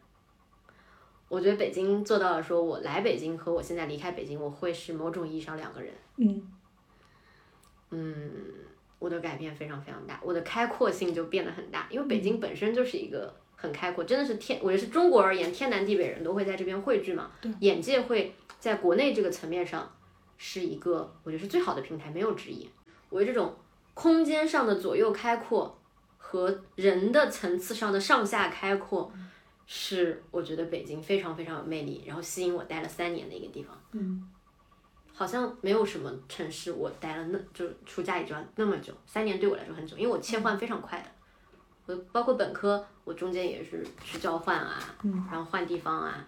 [1.28, 5.92] 我觉得北京做到了，说我来北京和我现在离开北京，我会是某种意义上两个人。
[7.90, 8.42] 嗯
[8.98, 19.92] 我的改变非常非常大，我的开阔性就变得很大，因为北京本身就是一个很开阔，真的是天，我觉得是中国而言，天南地北人都会在这边汇聚嘛，眼界会在国内这个层面上
[20.38, 22.68] 是一个，我觉得是最好的平台，没有之一。
[23.10, 23.54] 我觉得这种
[23.92, 25.78] 空间上的左右开阔
[26.16, 29.12] 和人的层次上的上下开阔，
[29.66, 33.78] 是我觉得北京非常非常有魅力，然后吸引我待了三年的一个地方。
[33.92, 34.28] 嗯
[35.16, 41.06] 好像没有什么城市我待了那就出家也就要那么久，三年对我来说很久，因为我切换非常快的。
[41.86, 44.76] 我包括本科，我中间也是去交换啊，
[45.30, 46.26] 然后换地方啊，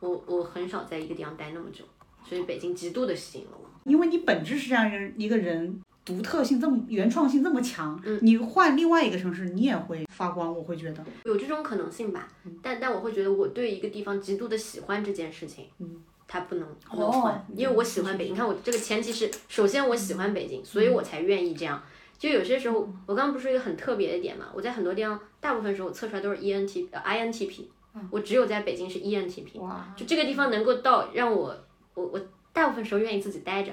[0.00, 1.84] 我我很少在一个地方待那么久，
[2.24, 3.68] 所以北京极度的吸引了我。
[3.84, 12.28] 因为你本质是这样一个人，独特性这么原创性这么强，嗯你换另外一个城市，你也会发光，我会觉得，有这种可能性吧，
[12.60, 18.34] 但但我会觉得我对一个地方极度的喜欢这件事情，嗯，它不能不哦能换，因为我喜欢北京。
[18.34, 21.80] 你看我这个前提是，首先我喜欢北京，所以我才愿意这样。
[22.18, 27.64] 就有些时候，我刚刚不是一个很特别的点嘛，我在很多地方，大部分时候我测出来都是 ENT 呃 INTP，
[28.10, 31.56] 我只有在北京是 E ENTP，哇，就这个地方能够到让我
[31.94, 32.20] 我我
[32.52, 33.72] 大部分时候愿意自己待着。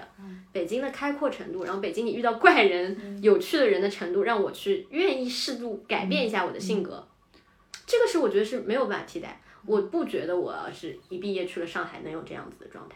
[0.52, 7.08] 北京的开阔程度，然后北京你遇到怪人、有趣的人的程度，让我去愿意适度改变一下我的性格，
[7.86, 9.42] 这个是我觉得是没有办法替代。
[9.66, 12.96] 我不觉得我要是一毕业去了上海能有这样子的状态，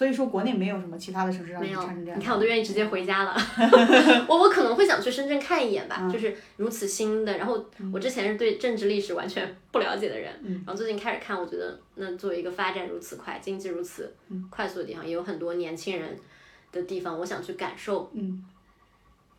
[0.00, 2.10] 所以说国内没有什么其他的城市让没有你产生这。
[2.10, 2.24] 样你。
[2.24, 3.36] 看我都愿意直接回家了，
[4.26, 7.36] 我我可能会想去深圳看一眼吧，嗯就是如此新的。
[7.36, 16.18] 然后我之前是对政治历史完全不了解的人，嗯然后最近开始看，我觉得那作为一个发展如此快、经济如此嗯快速的地方，也有很多年轻人
[16.72, 18.10] 的地方，我想去感受。
[18.14, 18.42] 嗯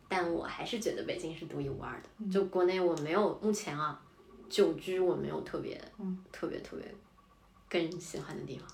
[0.08, 2.08] 但我还是觉得北京是独一无二的。
[2.20, 4.00] 嗯就国内我没有，目前啊，
[4.48, 6.84] 久居我没有特别、嗯特别特别
[7.68, 8.68] 更喜欢的地方。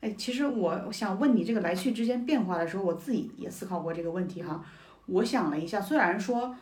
[0.00, 4.64] 哎，其实我我想问你这个来去之间变化的时候，我自己也思考过这个问题哈。
[5.06, 6.54] 我想了一下，虽然说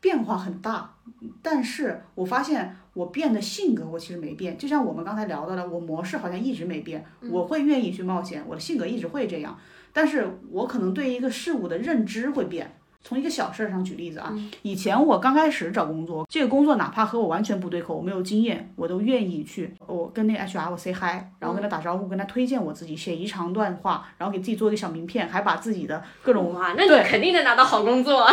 [0.00, 0.94] 变化很大，
[1.40, 4.58] 但是我发现我变的性格我其实没变。
[4.58, 9.56] 就像我们刚才聊到的，我模式好像一直没变，我会愿意去冒险，我的性格一直会这样，
[9.92, 12.79] 但是我可能对一个事物的认知会变。
[13.02, 14.32] 从一个小事儿上举例子啊，
[14.62, 19.74] 以前我刚开始找工作，这个工作哪怕和我完全不对口，我没有经验，我都愿意去。
[19.86, 28.32] 我跟那个 HR 我 say hi，然后跟他打招呼，跟他推荐我自己，写一长段话，然后给自己做一个小名片，还把自己的各种哇，那你肯定能拿到好工作啊，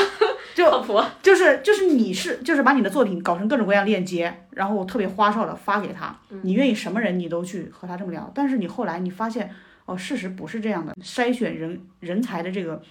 [0.54, 1.02] 就 靠谱。
[1.24, 9.50] 就是就是你是就是把你的作品搞成各种各样链接，然后特别花哨的发给他，你愿意什么人你都去和他这么聊，但是你后来你发现
[9.86, 12.82] 哦，事实不是这样的，筛选人人才的这个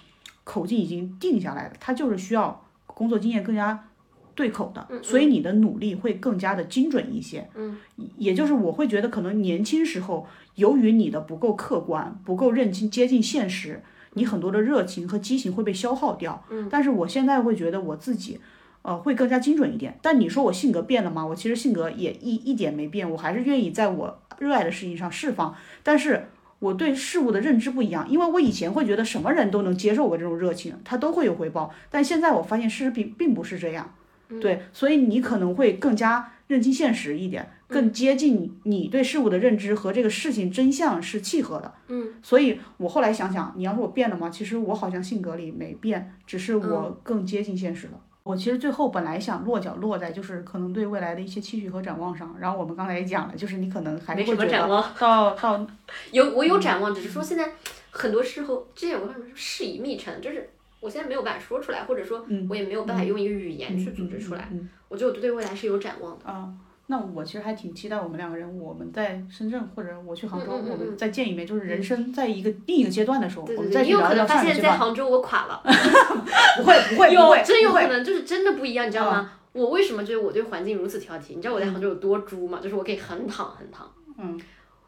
[0.47, 3.89] 口径已经定下来了，它就是需要工作经验更加
[4.33, 7.49] 对口的，所以你的努力会更加的精准一些。
[7.53, 7.77] 嗯，
[8.17, 10.25] 也就是我会觉得可能年轻时候
[10.55, 13.83] 由于你的不够客观，不够认清接近现实，
[14.13, 16.45] 你很多的热情和激情会被消耗掉。
[16.49, 18.39] 嗯，但是我现在会觉得我自己。
[18.83, 19.99] 呃，会更加精准一点。
[20.01, 21.25] 但你说我性格变了吗？
[21.25, 25.53] 我其实性格也一一点没变，我还是愿意在我热爱的事情上释放。
[25.83, 26.29] 但是
[26.59, 33.93] 我对事物的认知不一样，因为我以前会觉得什么人都能接受我这种热情，他都会有回报，但现在我发现事实并并不是这样，
[34.41, 44.29] 对，所以你可能会更加认清现实一点，更接近你对事物的认知和这个事情真相是契合的，嗯，所以我后来想想，你要说我变了吗？
[44.29, 47.99] 其实我好像性格里没变，只是我更接近现实了。
[48.27, 54.93] 我其实最后本来想落脚落在就是可能对未来的一些期许和展望上，然后我们刚才也讲了，就是你可能还是没什会觉得么展望。
[54.99, 55.67] 到到
[56.11, 57.53] 有我有展望，只是说现在
[57.91, 60.49] 很多时候，之前我跟你们说事已密成，就是
[60.79, 64.49] 我现在没有办法说出来，或者说嗯我也没有办法用一个语言去组织出来。
[64.51, 66.25] 嗯我觉得我对未来是有展望的。
[66.29, 66.49] 啊。
[66.89, 74.73] 那我其实还挺期待我们两个人，我们在深圳或者我去杭州，嗯嗯嗯我们再见一面，就是人生在一个另一个阶段的时候，对对对，我们再有可去聊聊能发现上一个阶段。
[74.73, 75.61] 在杭州我垮了，
[76.57, 79.31] 不会不会不有会，真有可能，就是真的不一样，你知道吗？
[79.51, 81.35] 我为什么觉得我对环境如此挑剔？
[81.35, 82.59] 你知道我在杭州有多猪吗？
[82.63, 83.91] 就是我可以横躺横躺。
[84.17, 84.39] 嗯。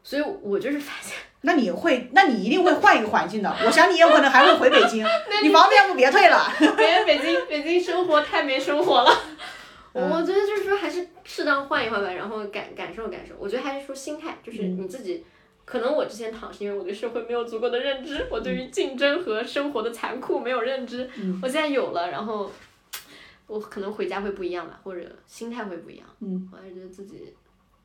[0.02, 3.54] 所以我就是发现，那你会，那你一定会换一个环境的。
[3.66, 5.04] 我想你有可能还会回北京，
[5.44, 6.50] 你房子要不别退了。
[6.58, 9.10] 别北京北京生活太没生活了。
[9.92, 13.34] 嗯我觉得就是说，还是适当换一换吧，然后感感受感受。
[13.38, 15.24] 我觉得还是说心态，就是嗯你自己。
[15.64, 21.08] 可能我之前躺是因为我对社会没有足够的认知，我对于竞争和生活的残酷没有认知。
[21.16, 22.50] 嗯我现在有了，然后
[23.46, 26.06] 我可能回家会不一样吧，或者心态会不一样。
[26.20, 27.32] 嗯，我还是觉得自己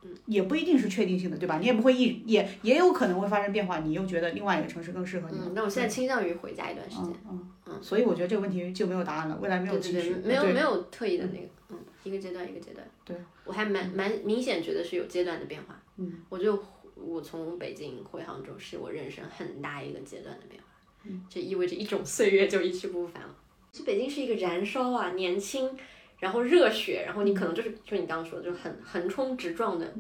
[0.04, 1.60] 嗯也不一定是确定性的，对吧？
[1.60, 5.38] 你也不会一也也有可能会发生变化，你又觉得另外一个城市更适合你。
[5.40, 7.14] 嗯，那我现在倾向于回家一段时间。
[7.30, 12.88] 嗯嗯所以我觉得这个问题就没有答案了，未来没有对对对，，没有没有特意的那个，嗯，一个阶段一个阶段。
[13.04, 15.82] 对，我还蛮蛮明显觉得是有阶段的变化。
[15.98, 16.64] 嗯，我就
[16.96, 20.68] 我从北京回杭州是我人生很大一个阶段的变化。
[21.04, 23.36] 嗯，这意味着一种岁月就一去不复返了。
[23.72, 25.70] 去北京是一个燃烧啊，年轻，
[26.20, 29.94] 然后热血，然后你可能就是就你刚刚说的，就很横冲直撞的，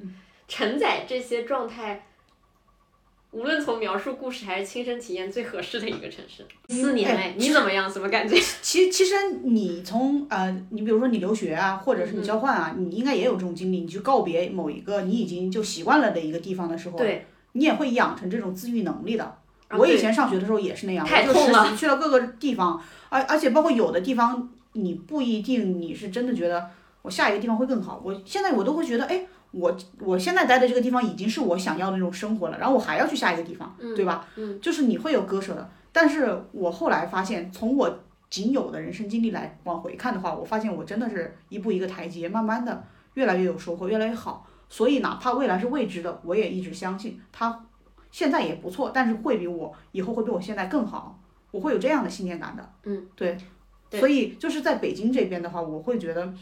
[0.47, 2.07] 承载这些状态。
[3.31, 6.45] 无论从描述故事还是亲身体验，最合适的一个城市。
[6.69, 7.91] 四年哎哎，你怎么样？
[7.91, 8.39] 什么感觉？
[8.61, 9.13] 其其实
[9.43, 13.81] 你从呃，你比如说你留学啊，或者是你交换啊，你应该也有这种经历。
[13.81, 19.37] 你去告别某一个你已经就习惯了的一个地方的时候，对，你也会养成这种自愈能力的。
[19.71, 26.69] 我以前上学的时候也是那样，我就实太痛了习去了各个地方，而而且包括有的地方你不一定你是真的觉得
[27.01, 28.01] 我下一个地方会更好。
[28.05, 29.25] 我现在我都会觉得，哎，
[29.57, 34.27] 我我现在待的这个地方已经是我想要的那种生活了，然后我还要去下一个地方，对吧？
[34.35, 35.69] 嗯，就是你会有割舍的。
[35.93, 37.99] 但是我后来发现，从我
[38.29, 42.83] 仅有的人生经历来往回看的话，我发现我真的是一步一个台阶，慢慢的
[43.13, 44.45] 越来越有收获，越来越好。
[44.67, 47.65] 所以哪怕未来是未知的，我也一直相信它
[48.11, 51.17] 现在也不错，但是会比我以后会比我现在更好，
[51.51, 52.69] 我会有这样的信念感的。
[52.83, 53.37] 嗯，对。
[53.89, 56.33] 对所以就是在北京这边的话，我会觉得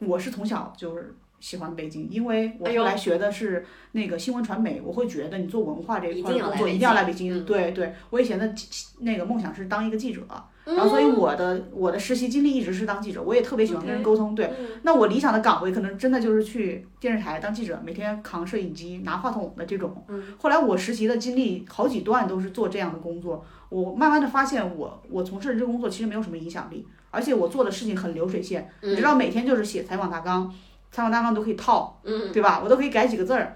[0.00, 1.14] 我是从小就是。
[1.46, 7.32] 喜欢北京，因为我后来学的是那个新闻传媒，我会觉得你做文化这一块工作一定要来北京。
[7.32, 8.52] 嗯对对，我以前的
[8.98, 10.22] 那个梦想是当一个记者，
[10.64, 14.34] 嗯然后所以我的我的实习经历一直是当记者，我也特别喜欢跟人沟通。
[14.34, 20.04] 对，嗯那我理想的岗位可能真的就是去电视台当记者，每天扛摄影机、拿话筒的这种。
[20.08, 30.52] 嗯后来我实习的经历好几段都是做这样的工作，我慢慢的发现我我从事的这个工作其实没有什么影响力，而且我做的事情很流水线，你知道每天就是写采访大纲，
[30.96, 32.58] 采访大纲都可以套，嗯，对吧？
[32.64, 33.54] 我都可以改几个字儿，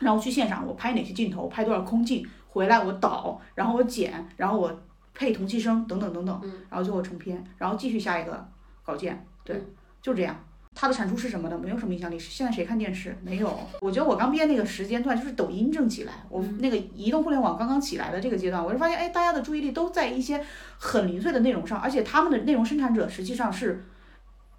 [0.00, 4.70] 然后去现场我拍哪些镜头，拍多少空镜，回来我导，然后我剪，然后我
[5.14, 8.46] 配同期声等等等等，然后最后成片，然后继续下一个
[8.84, 9.58] 稿件，对，
[10.02, 10.36] 就这样。
[10.78, 11.58] 它的产出是什么呢？
[11.58, 12.18] 没有什么影响力。
[12.18, 13.16] 现在谁看电视？
[13.22, 13.58] 没有。
[13.80, 20.44] 我觉得我刚毕业那个时间段，就是抖音正起来，我那个移动互联网刚刚起来的这个阶段，我就发现，哎，大家的注意力都在一些
[20.76, 23.82] 很零碎的内容上，而且他们的内容生产者实际上是，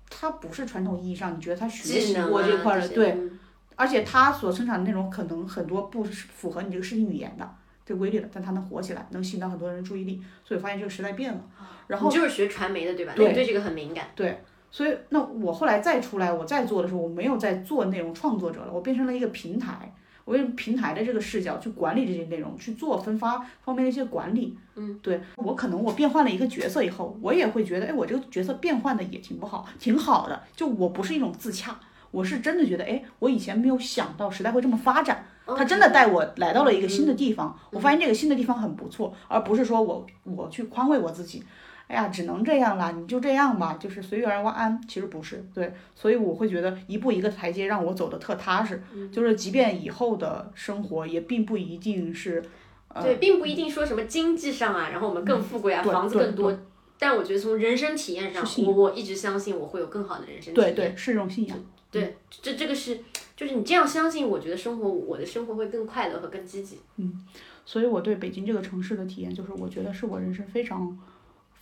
[0.09, 3.39] 他不是传统意义上你觉得它学习过这块儿的，些对，嗯
[3.75, 7.47] 而且它所生产的内容可能很多不是符合你这个视听语言的
[7.85, 11.39] 这个规律的，但它能火起来，能吸引到很多人的注意力，所以发现这个时代变了。
[11.85, 13.13] 然后你就是学传媒的对吧？
[13.15, 14.07] 对对这个很敏感。
[14.15, 19.93] 对所以那我后来再出来，我再做的时候，我没有再做内容创作者了，我变成了一个平台，
[20.27, 24.57] 我用平台的这个视角去管理这些内容，去做分发方面的一些管理。
[24.75, 30.43] 嗯，对我可能我变换了一个角色以后，我也会觉得，哎，我这个角色变换的也挺不好，挺好的。
[30.53, 31.79] 就我不是一种自洽，
[32.11, 35.25] 我是真的觉得，哎，我以前没有想到时代会这么发展。
[35.55, 41.41] 他真的带我来到了一个新的地方，我发现这个新的地方很不错，而不是说我我去宽慰我自己，
[41.87, 44.79] 哎呀，只能这样啦，你就这样吧，就是随遇而安。
[44.87, 52.43] 其实不是，对，所以我会觉得一步一个台阶让我走的特踏实，就是即便以后的生活也并不一定是，
[52.89, 56.59] 呃，对，并不一定说什么经济上啊，然后我们更富贵啊，房子更多。
[56.99, 60.75] 但我觉得从人生体验上我我一直相信我会有更好的人生体验。
[60.75, 61.57] 对对，是一种信仰。
[61.89, 62.99] 对，这这个是
[63.35, 66.79] 就是你这样相信，我觉得生活我的生活会更快乐和更积极。
[66.97, 67.23] 嗯
[67.65, 70.97] 所以我对北京这个城市的体验，就是我觉得是我人生非常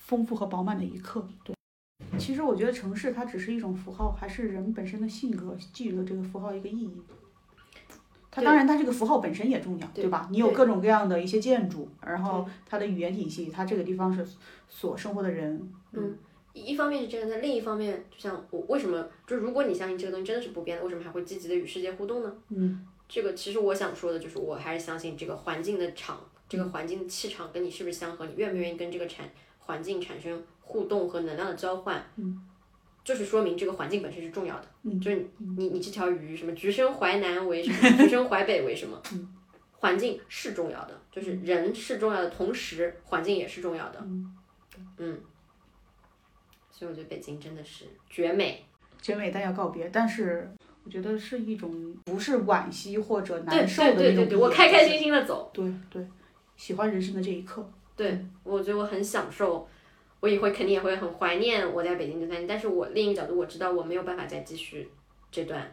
[0.05, 1.27] 丰富和饱满的一刻。
[1.43, 1.55] 对，
[2.17, 7.01] 其实我觉得城市它只是一种符号，还是人本身的性格寄予了这个符号一个意义。
[8.29, 10.27] 它当然，它这个符号本身也重要，对对吧？
[10.29, 14.27] 你有各种各样的一些建筑，然后它的语言体系，它这个地方是
[14.67, 16.17] 所生活的人，嗯，
[16.51, 22.35] 一一方面是这样，在另一方面，就像我为什么就如果你相信这个东西真的是不变的，为什么还会积极的与世界互动呢？
[22.49, 29.25] 嗯，这个其实我想说的就是，我还是相信这个环境的场，这个环境的气场跟你是不是相合，你愿不愿意跟这个产
[29.65, 32.41] 环境产生互动和能量的交换，嗯，
[33.03, 39.27] 就是说明这个环境本身是重要的，嗯就是你你你这条鱼什么橘生淮南为什么， 橘生淮北为什么，嗯
[39.73, 44.35] 环境是重要的，就是人是重要的，同时环境也是重要的，嗯
[44.97, 45.19] 嗯，
[46.71, 48.65] 所以我觉得北京真的是绝美。
[49.01, 50.49] 绝美但要告别，但是
[50.83, 55.51] 我觉得是一种不是惋惜或者难受对的那种对对对，我毕业开开心心的走。
[55.53, 56.03] 对对，
[56.55, 57.69] 喜欢人生的这一刻。
[57.95, 59.67] 对，我觉得我很享受，
[60.19, 64.89] 我也会肯定也会很怀念我在北京这三年，但是我另一个角度我知道我没有办法再继续
[65.31, 65.65] 这段，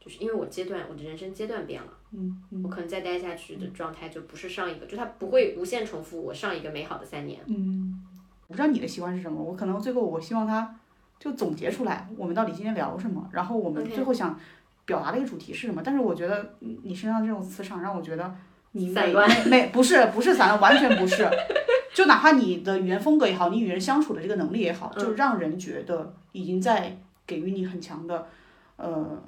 [0.00, 7.40] 就是因为我阶段我的人生阶段变了，嗯嗯我可能再待下去的状态就不是上一个，就它不会无限重复我上一个美好的三年。
[7.46, 8.02] 嗯，
[8.46, 10.74] 我不知道你的习惯是什么，我可能最后我希望他
[11.18, 14.38] 就总结出来，我们到底今天聊什么，然后我们最后想
[14.84, 15.82] 表达的一个主题是什么。
[15.84, 18.34] 但是我觉得嗯你身上这种磁场让我觉得
[18.72, 21.28] 你每散乱每每不是不是散乱，完全不是。
[21.94, 26.96] 就哪怕你的语言风格也好，你与人相处的这个能力也好，就让人觉得已经在
[27.26, 28.26] 给予你很强的
[28.76, 29.20] 呃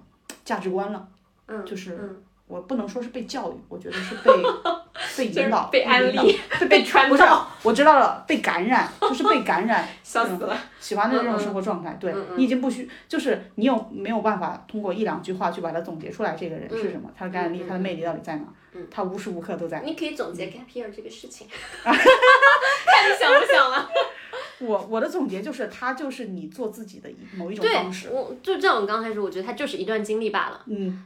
[0.45, 1.09] 价值观了。
[1.49, 2.17] 嗯，就是嗯，
[2.47, 4.31] 我不能说是被教育，我觉得是被
[5.19, 6.39] 被引导、被安引导利、
[6.71, 7.25] 被传不是，，
[7.65, 10.57] 我知道了，被感染，就是被感染， 笑死了。
[10.79, 11.97] 喜欢的这种生活状态。
[11.99, 16.37] 对你已经不需，就是你有没有办法通过一两句话去把它总结出来？
[16.39, 17.11] 这个人是什么？
[17.19, 18.87] 他的感染力、他的魅力到底在哪嗯？
[18.91, 19.83] 他无时无刻都在。
[19.85, 21.47] 你可以总结 gap year 这个事情，
[21.83, 23.91] 看你想不想了。
[24.61, 30.63] 我我的总结就是，他就是你做自己的一某一种方式。，我就像我刚开始，我觉得它就是一段经历罢了。
[30.67, 31.05] 嗯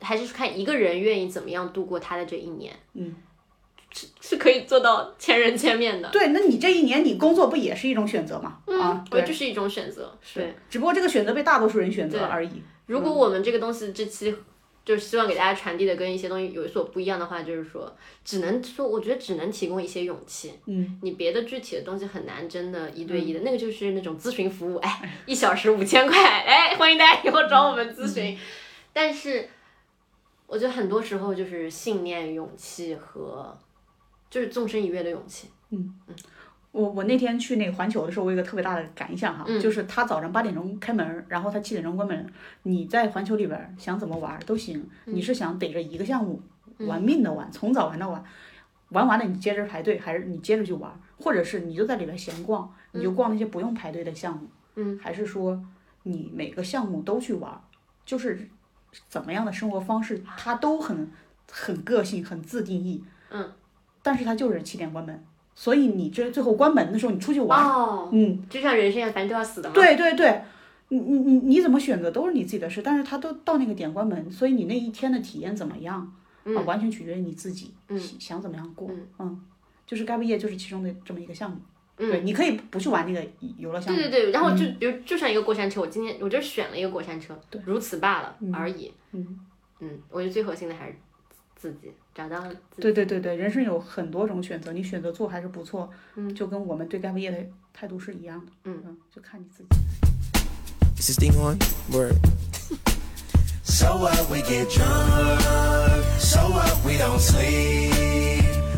[0.00, 3.16] 还是看一个人愿意怎么样度过他的这一年，嗯，
[3.90, 6.08] 是是可以做到千人千面的。
[6.10, 8.58] 对，那你这一年你工作不也是一种选择吗？
[8.80, 10.16] 啊，对，就是一种选择。
[10.34, 12.62] 对，是，只不过这个选择被大多数人选择了而已。
[12.86, 14.32] 如果我们这个东西这期
[14.88, 20.54] 就是希望给大家传递的跟一些东西有所不一样的话，就是说，只能说，我觉得只能提供一些勇气。
[20.64, 28.38] 嗯，你别的具体的东西很难，真的一对一的，那个就是那种咨询服务，哎，一小时五千块，哎，欢迎大家以后找我们咨询。
[28.94, 29.50] 但是，
[30.46, 33.54] 我觉得很多时候就是信念、勇气和
[34.30, 35.48] 就是纵身一跃的勇气。
[36.78, 42.32] 我我那天去那个环球的时候，我有一个特别大的感想哈，嗯就是他早上八点钟开门，然后他七点钟关门。
[42.62, 46.40] 你在环球里边想怎么玩都行，嗯你是想逮着一个项目
[46.78, 48.22] 玩命的玩，从早玩到晚，
[48.90, 55.60] 玩完了你接着排队，还是你接着去玩，或者是你就在里边闲逛，你就逛那些不用排队的项目，嗯，还是说
[56.04, 57.60] 你每个项目都去玩，
[58.04, 58.48] 就是
[59.08, 61.10] 怎么样的生活方式，他都很
[61.50, 63.52] 很个性，很自定义，嗯，
[64.00, 65.24] 但是他就是七点关门。
[65.60, 69.74] 所以你这最后关门的时候，你出去玩，哦，嗯，就像人生一样，反正都要死的嘛。
[69.74, 70.40] 对对对，
[70.90, 75.98] 你你你你怎么选择都是你自己的事，但是他都到那个点关门，所以你那一天的体验怎么样，
[76.44, 77.98] 啊，完全取决于你自己，嗯。
[77.98, 78.88] 想想怎么样过，
[79.18, 79.40] 嗯。
[79.84, 81.56] 就是该毕业就是其中的这么一个项目，
[81.96, 82.08] 嗯。
[82.08, 88.92] 对，你可以不去玩那个游乐项目，对对对，然后就比如就像一个过山车，我今天我就选了一个过山车，如此罢了而已。
[89.10, 89.40] 嗯。
[89.80, 90.94] 嗯，我觉得最核心的还是
[91.60, 92.82] 自己找到自己。
[92.82, 97.38] 对对对对，人生有很多种选择，你选择做还是不错，嗯，就跟我们对该毕业的
[97.72, 99.68] 态度是一样的，嗯就看你自己。
[101.00, 101.58] Is this thing on?
[101.92, 102.16] Word.
[103.62, 107.92] So what we get drunk, so what we don't sleep.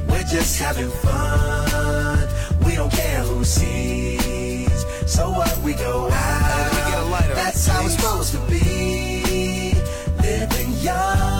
[0.09, 2.29] We're just having fun.
[2.67, 4.85] We don't care who sees.
[5.07, 6.71] So what we go out.
[6.73, 9.75] we get a lighter, That's how it's supposed to be.
[10.21, 11.40] Living young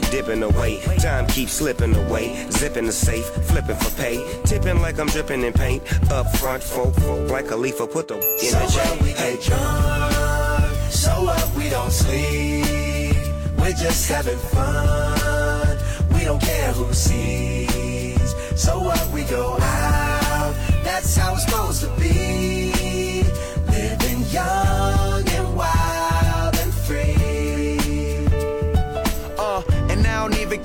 [0.00, 0.80] Dip dipping away.
[0.98, 2.46] Time keeps slipping away.
[2.50, 4.16] Zipping the safe, flipping for pay.
[4.44, 5.82] Tipping like I'm dripping in paint.
[6.10, 9.36] Up front, folk, folk like a leaf, put the in So the what we J.
[9.36, 13.16] get drunk, so what we don't sleep.
[13.58, 15.78] We're just having fun.
[16.14, 18.34] We don't care who sees.
[18.56, 19.07] So what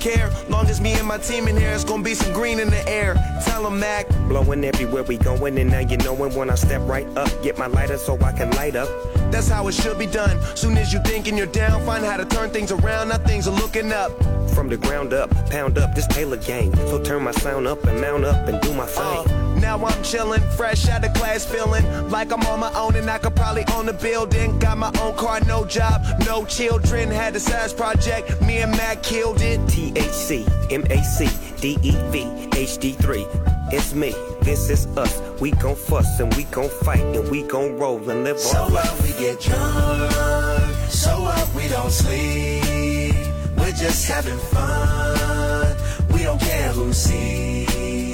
[0.04, 0.30] care.
[0.50, 2.86] Long as me and my team in here, it's gonna be some green in the
[2.86, 3.14] air.
[3.46, 4.06] Tell 'em, Mac.
[4.28, 7.30] Blowing everywhere we going, and now you knowin' when I step right up.
[7.42, 8.88] Get my lighter so I can light up.
[9.32, 10.36] That's how it should be done.
[10.54, 13.08] Soon as you thinking you're down, find how to turn things around.
[13.08, 14.12] Now things are looking up.
[14.54, 16.72] From the ground up, pound up this Taylor gang.
[16.90, 19.33] So turn my sound up and mount up and do my Uh, thing.
[19.64, 23.16] Now I'm chillin', fresh out of class, feeling like I'm on my own and I
[23.16, 24.58] could probably own a building.
[24.58, 27.10] Got my own car, no job, no children.
[27.10, 29.58] Had a size project, me and Mac killed it.
[29.72, 30.44] THC,
[30.82, 31.18] MAC,
[31.62, 32.14] DEV,
[32.68, 33.72] HD3.
[33.72, 34.12] It's me,
[34.42, 35.14] this is us.
[35.40, 38.70] We gon' fuss and we gon' fight and we gon' roll and live So our
[38.70, 38.92] life.
[38.92, 40.12] what we get drunk,
[40.90, 43.14] so what we don't sleep.
[43.56, 45.76] We're just having fun.
[46.12, 48.13] We don't care who sees.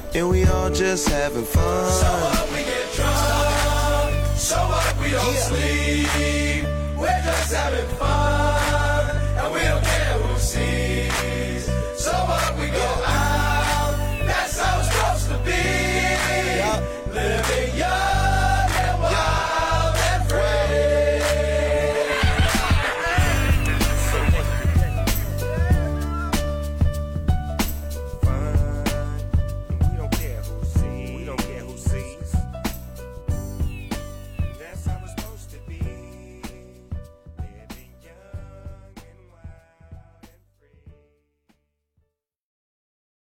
[0.13, 1.91] and we all just having fun.
[1.91, 6.65] So what we get drunk, so what we don't sleep.
[6.97, 8.50] We're just having fun.